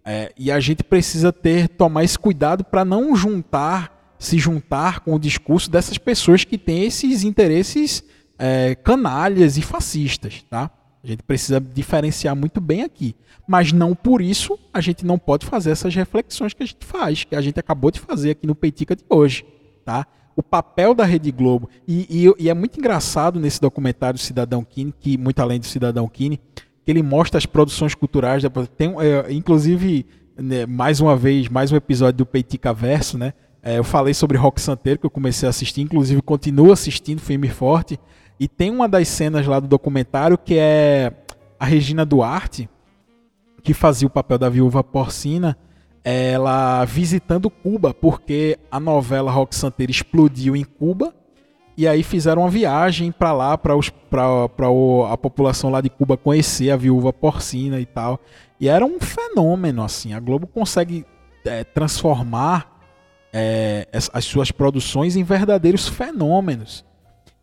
É, 0.05 0.35
e 0.37 0.53
a 0.53 0.61
gente 0.61 0.85
precisa 0.85 1.33
ter 1.33 1.67
tomar 1.67 2.05
esse 2.05 2.19
cuidado 2.19 2.63
para 2.63 2.85
não 2.85 3.17
juntar, 3.17 4.15
se 4.19 4.39
juntar 4.39 5.01
com 5.01 5.15
o 5.15 5.19
discurso 5.19 5.71
dessas 5.71 5.97
pessoas 5.97 6.45
que 6.45 6.59
têm 6.59 6.85
esses 6.85 7.25
interesses 7.25 8.05
é, 8.45 8.75
canalhas 8.75 9.57
e 9.57 9.63
fascistas, 9.63 10.45
tá? 10.51 10.69
A 11.03 11.07
gente 11.07 11.23
precisa 11.23 11.61
diferenciar 11.61 12.35
muito 12.35 12.61
bem 12.61 12.83
aqui. 12.83 13.15
Mas 13.47 13.73
não 13.73 13.95
por 13.95 14.21
isso 14.21 14.59
a 14.75 14.81
gente 14.81 15.07
não 15.07 15.17
pode 15.17 15.47
fazer 15.47 15.71
essas 15.71 15.95
reflexões 15.95 16.53
que 16.53 16.63
a 16.63 16.67
gente 16.67 16.85
faz, 16.85 17.23
que 17.23 17.37
a 17.37 17.41
gente 17.41 17.61
acabou 17.61 17.93
de 17.93 18.01
fazer 18.01 18.33
aqui 18.33 18.45
no 18.45 18.55
Peitica 18.57 18.97
de 18.97 19.05
hoje, 19.09 19.45
tá? 19.85 20.07
O 20.35 20.43
papel 20.43 20.93
da 20.93 21.05
Rede 21.05 21.31
Globo. 21.31 21.69
E, 21.87 22.07
e, 22.11 22.45
e 22.45 22.49
é 22.49 22.55
muito 22.55 22.81
engraçado 22.81 23.39
nesse 23.39 23.61
documentário 23.61 24.19
Cidadão 24.19 24.65
Kine, 24.65 24.93
que 24.99 25.17
muito 25.17 25.39
além 25.39 25.61
do 25.61 25.67
Cidadão 25.67 26.09
Kine, 26.09 26.41
que 26.85 26.91
ele 26.91 27.03
mostra 27.03 27.39
as 27.39 27.47
produções 27.47 27.95
culturais. 27.95 28.43
Tem, 28.77 28.93
é, 29.01 29.33
inclusive, 29.33 30.05
né, 30.37 30.67
mais 30.67 31.01
uma 31.01 31.17
vez, 31.17 31.49
mais 31.49 31.71
um 31.71 31.77
episódio 31.77 32.19
do 32.19 32.27
Peitica 32.27 32.73
Verso, 32.73 33.17
né? 33.17 33.35
É, 33.63 33.79
eu 33.79 33.85
falei 33.85 34.13
sobre 34.13 34.37
Rock 34.37 34.61
Santeiro, 34.61 34.99
que 34.99 35.07
eu 35.07 35.11
comecei 35.11 35.47
a 35.47 35.51
assistir, 35.51 35.83
inclusive 35.83 36.21
continuo 36.21 36.73
assistindo 36.73 37.21
filme 37.21 37.49
forte. 37.49 37.99
E 38.39 38.49
tem 38.49 38.71
uma 38.71 38.89
das 38.89 39.09
cenas 39.09 39.47
lá 39.47 39.61
do 39.61 39.69
documentário 39.69 40.37
que 40.37 40.57
é 40.59 41.13
a 41.59 41.65
Regina 41.65 42.05
Duarte, 42.05 42.69
que 43.63 43.73
fazia 43.73 44.07
o 44.07 44.11
papel 44.11 44.39
da 44.39 44.49
viúva 44.49 44.83
porcina, 44.83 45.57
ela 46.05 46.85
visitando 46.85 47.49
Cuba, 47.49 47.95
porque 47.95 48.59
a 48.71 48.81
novela 48.81 49.31
Rock 49.31 49.55
Santeiro 49.55 49.93
explodiu 49.93 50.57
em 50.57 50.65
Cuba 50.65 51.15
e 51.77 51.89
aí 51.89 52.03
fizeram 52.03 52.43
uma 52.43 52.51
viagem 52.51 53.11
para 53.11 53.33
lá, 53.33 53.57
para 53.57 53.75
a 53.75 55.17
população 55.17 55.71
lá 55.71 55.81
de 55.81 55.89
Cuba 55.89 56.17
conhecer 56.17 56.71
a 56.71 56.77
viúva 56.77 57.13
porcina 57.13 57.81
e 57.81 57.87
tal. 57.87 58.21
E 58.61 58.69
era 58.69 58.85
um 58.85 59.01
fenômeno, 59.01 59.83
assim. 59.83 60.13
A 60.13 60.21
Globo 60.21 60.47
consegue 60.47 61.07
é, 61.45 61.65
transformar 61.65 62.79
é, 63.33 63.89
as 63.91 64.25
suas 64.25 64.51
produções 64.51 65.17
em 65.17 65.25
verdadeiros 65.25 65.89
fenômenos. 65.89 66.85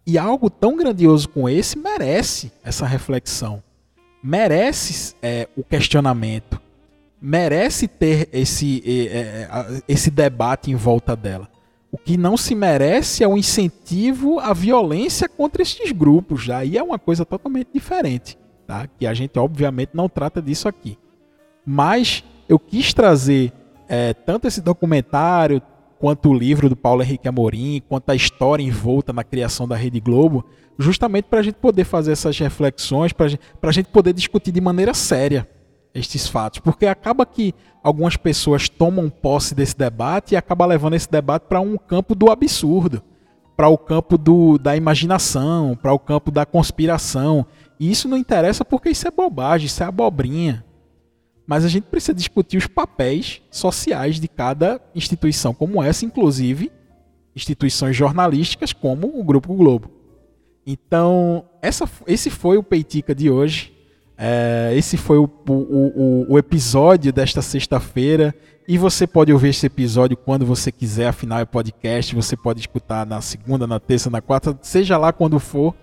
E 0.09 0.17
algo 0.17 0.49
tão 0.49 0.75
grandioso 0.75 1.29
como 1.29 1.47
esse 1.47 1.77
merece 1.77 2.51
essa 2.63 2.83
reflexão. 2.83 3.61
Merece 4.23 5.13
é, 5.21 5.47
o 5.55 5.63
questionamento. 5.63 6.59
Merece 7.21 7.87
ter 7.87 8.27
esse, 8.33 8.81
é, 8.83 9.17
é, 9.17 9.83
esse 9.87 10.09
debate 10.09 10.71
em 10.71 10.75
volta 10.75 11.15
dela. 11.15 11.47
O 11.91 11.97
que 11.97 12.17
não 12.17 12.35
se 12.35 12.55
merece 12.55 13.23
é 13.23 13.27
o 13.27 13.37
incentivo 13.37 14.39
à 14.39 14.51
violência 14.51 15.29
contra 15.29 15.61
esses 15.61 15.91
grupos. 15.91 16.49
Aí 16.49 16.75
é 16.75 16.81
uma 16.81 16.97
coisa 16.97 17.23
totalmente 17.23 17.69
diferente, 17.71 18.35
tá? 18.65 18.87
Que 18.87 19.05
a 19.05 19.13
gente 19.13 19.37
obviamente 19.37 19.91
não 19.93 20.09
trata 20.09 20.41
disso 20.41 20.67
aqui. 20.67 20.97
Mas 21.63 22.23
eu 22.47 22.57
quis 22.57 22.95
trazer 22.95 23.53
é, 23.87 24.15
tanto 24.15 24.47
esse 24.47 24.59
documentário, 24.59 25.61
quanto 25.99 26.29
o 26.29 26.33
livro 26.33 26.69
do 26.69 26.75
Paulo 26.75 27.03
Henrique 27.03 27.27
Amorim, 27.27 27.81
quanto 27.87 28.09
a 28.09 28.15
história 28.15 28.63
envolta 28.63 29.11
na 29.11 29.23
criação 29.23 29.67
da 29.67 29.75
Rede 29.75 29.99
Globo, 29.99 30.45
justamente 30.77 31.25
para 31.25 31.39
a 31.39 31.43
gente 31.43 31.55
poder 31.55 31.83
fazer 31.83 32.13
essas 32.13 32.39
reflexões, 32.39 33.11
para 33.11 33.27
a 33.61 33.71
gente 33.71 33.89
poder 33.89 34.13
discutir 34.13 34.51
de 34.51 34.61
maneira 34.61 34.93
séria 34.93 35.47
estes 35.93 36.27
fatos, 36.27 36.59
porque 36.59 36.85
acaba 36.85 37.25
que 37.25 37.53
algumas 37.83 38.15
pessoas 38.15 38.69
tomam 38.69 39.09
posse 39.09 39.53
desse 39.53 39.77
debate 39.77 40.33
e 40.33 40.37
acaba 40.37 40.65
levando 40.65 40.93
esse 40.93 41.09
debate 41.11 41.43
para 41.49 41.59
um 41.59 41.77
campo 41.77 42.15
do 42.15 42.31
absurdo, 42.31 43.01
para 43.57 43.67
o 43.67 43.77
campo 43.77 44.17
do, 44.17 44.57
da 44.57 44.77
imaginação, 44.77 45.77
para 45.81 45.91
o 45.91 45.99
campo 45.99 46.31
da 46.31 46.45
conspiração. 46.45 47.45
E 47.77 47.91
isso 47.91 48.07
não 48.07 48.15
interessa 48.15 48.63
porque 48.63 48.89
isso 48.89 49.05
é 49.05 49.11
bobagem, 49.11 49.65
isso 49.67 49.83
é 49.83 49.85
abobrinha. 49.85 50.63
Mas 51.49 51.65
a 51.65 51.67
gente 51.67 51.85
precisa 51.85 52.13
discutir 52.13 52.57
os 52.57 52.67
papéis 52.67 53.41
sociais 53.49 54.19
de 54.19 54.27
cada 54.27 54.79
instituição 54.93 55.51
como 55.51 55.81
essa, 55.81 56.05
inclusive 56.05 56.71
instituições 57.35 57.95
jornalísticas 57.95 58.71
como 58.71 59.19
o 59.19 59.23
Grupo 59.23 59.55
Globo. 59.55 59.89
Então, 60.63 61.43
essa, 61.59 61.89
esse 62.05 62.29
foi 62.29 62.57
o 62.57 62.61
Peitica 62.61 63.15
de 63.15 63.31
hoje. 63.31 63.73
É, 64.15 64.73
esse 64.75 64.95
foi 64.95 65.17
o, 65.17 65.23
o, 65.23 65.53
o, 65.53 66.33
o 66.33 66.37
episódio 66.37 67.11
desta 67.11 67.41
sexta-feira. 67.41 68.31
E 68.67 68.77
você 68.77 69.07
pode 69.07 69.33
ouvir 69.33 69.49
esse 69.49 69.65
episódio 69.65 70.15
quando 70.15 70.45
você 70.45 70.71
quiser, 70.71 71.07
afinal 71.07 71.39
é 71.39 71.45
podcast. 71.45 72.13
Você 72.13 72.37
pode 72.37 72.59
escutar 72.59 73.07
na 73.07 73.21
segunda, 73.21 73.65
na 73.65 73.79
terça, 73.79 74.07
na 74.07 74.21
quarta, 74.21 74.55
seja 74.61 74.99
lá 74.99 75.11
quando 75.11 75.39
for. 75.39 75.73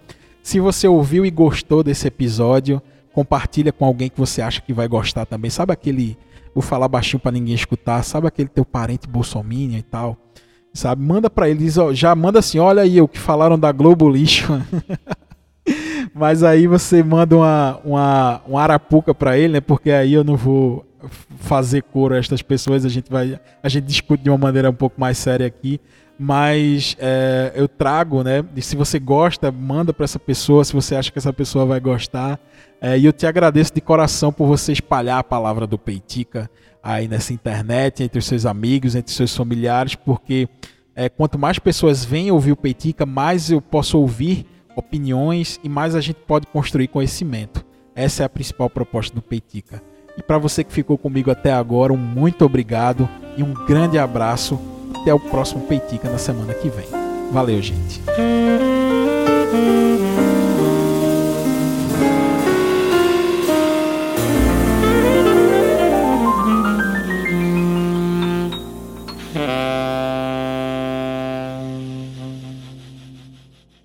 Se 0.45 0.61
você 0.61 0.87
ouviu 0.87 1.27
e 1.27 1.31
gostou 1.33 1.83
desse 1.83 2.07
episódio, 2.07 2.81
compartilha 3.17 3.73
com 3.73 3.87
alguém 3.87 4.11
que 4.11 4.19
você 4.21 4.43
acha 4.43 4.61
que 4.61 4.75
vai 4.75 4.87
gostar 4.87 5.25
também. 5.25 5.51
Sabe 5.51 5.73
aquele. 5.73 6.19
Vou 6.55 6.63
falar 6.63 6.87
baixinho 6.87 7.19
para 7.19 7.33
ninguém 7.33 7.55
escutar. 7.55 8.03
Sabe 8.03 8.27
aquele 8.27 8.49
teu 8.49 8.63
parente 8.63 9.09
bolsominion 9.09 9.79
e 9.79 9.83
tal? 9.83 10.19
Sabe? 10.75 11.03
Manda 11.03 11.31
para 11.31 11.49
eles, 11.49 11.79
ó, 11.79 11.95
já 11.95 12.15
manda 12.15 12.41
assim: 12.41 12.59
olha 12.59 12.83
aí 12.83 13.01
o 13.01 13.09
que 13.09 13.19
falaram 13.19 13.59
da 13.59 13.73
Globo 13.73 14.07
Lixo. 14.11 14.63
Mas 16.15 16.43
aí 16.43 16.67
você 16.67 17.03
manda 17.03 17.37
uma, 17.37 17.81
uma, 17.83 18.43
uma 18.47 18.63
arapuca 18.63 19.15
para 19.15 19.39
ele, 19.39 19.55
né? 19.55 19.61
Porque 19.63 19.91
aí 19.91 20.13
eu 20.13 20.23
não 20.23 20.37
vou 20.37 20.85
fazer 21.39 21.83
coro 21.83 22.15
a 22.15 22.19
estas 22.19 22.43
pessoas, 22.43 22.85
a 22.85 22.89
gente 22.89 23.11
vai 23.11 23.39
a 23.63 23.69
gente 23.69 23.85
discute 23.85 24.23
de 24.23 24.31
uma 24.31 24.39
maneira 24.39 24.69
um 24.69 24.75
pouco 24.75 25.01
mais 25.01 25.17
séria 25.19 25.47
aqui, 25.47 25.81
mas 26.19 26.97
é, 26.99 27.53
eu 27.55 27.69
trago, 27.69 28.23
né? 28.23 28.45
E 28.55 28.63
se 28.63 28.77
você 28.77 28.99
gosta, 28.99 29.53
manda 29.53 29.93
para 29.93 30.05
essa 30.05 30.19
pessoa, 30.19 30.65
se 30.65 30.73
você 30.73 30.95
acha 30.95 31.13
que 31.13 31.19
essa 31.19 31.33
pessoa 31.33 31.67
vai 31.67 31.81
gostar. 31.81 32.41
É, 32.81 32.99
e 32.99 33.05
eu 33.05 33.13
te 33.13 33.27
agradeço 33.27 33.75
de 33.75 33.81
coração 33.81 34.33
por 34.33 34.47
você 34.47 34.73
espalhar 34.73 35.19
a 35.19 35.25
palavra 35.25 35.67
do 35.67 35.79
Peitica 35.79 36.51
aí 36.83 37.09
nessa 37.09 37.33
internet, 37.33 38.03
entre 38.03 38.19
os 38.19 38.27
seus 38.27 38.47
amigos, 38.47 38.95
entre 38.95 39.11
os 39.11 39.17
seus 39.17 39.35
familiares, 39.35 39.95
porque 39.95 40.49
é, 40.95 41.09
quanto 41.09 41.39
mais 41.39 41.59
pessoas 41.59 42.05
vêm 42.05 42.31
ouvir 42.31 42.53
o 42.53 42.57
Peitica, 42.57 43.05
mais 43.05 43.51
eu 43.51 43.61
posso 43.61 43.99
ouvir 43.99 44.47
opiniões 44.77 45.59
e 45.65 45.69
mais 45.69 45.95
a 45.95 46.01
gente 46.01 46.21
pode 46.27 46.47
construir 46.47 46.89
conhecimento. 46.89 47.65
Essa 47.95 48.23
é 48.23 48.27
a 48.27 48.29
principal 48.29 48.71
proposta 48.71 49.15
do 49.15 49.23
Peitica. 49.23 49.83
E 50.17 50.23
para 50.23 50.39
você 50.39 50.63
que 50.63 50.73
ficou 50.73 50.97
comigo 50.97 51.31
até 51.31 51.53
agora, 51.53 51.93
um 51.93 51.97
muito 51.97 52.45
obrigado 52.45 53.09
e 53.37 53.43
um 53.43 53.53
grande 53.53 53.99
abraço. 53.99 54.76
Até 55.01 55.15
o 55.15 55.21
próximo 55.21 55.67
Peitica 55.67 56.11
na 56.11 56.19
semana 56.19 56.55
que 56.55 56.69
vem. 56.69 56.87
Valeu, 57.33 57.61
gente. 57.63 58.01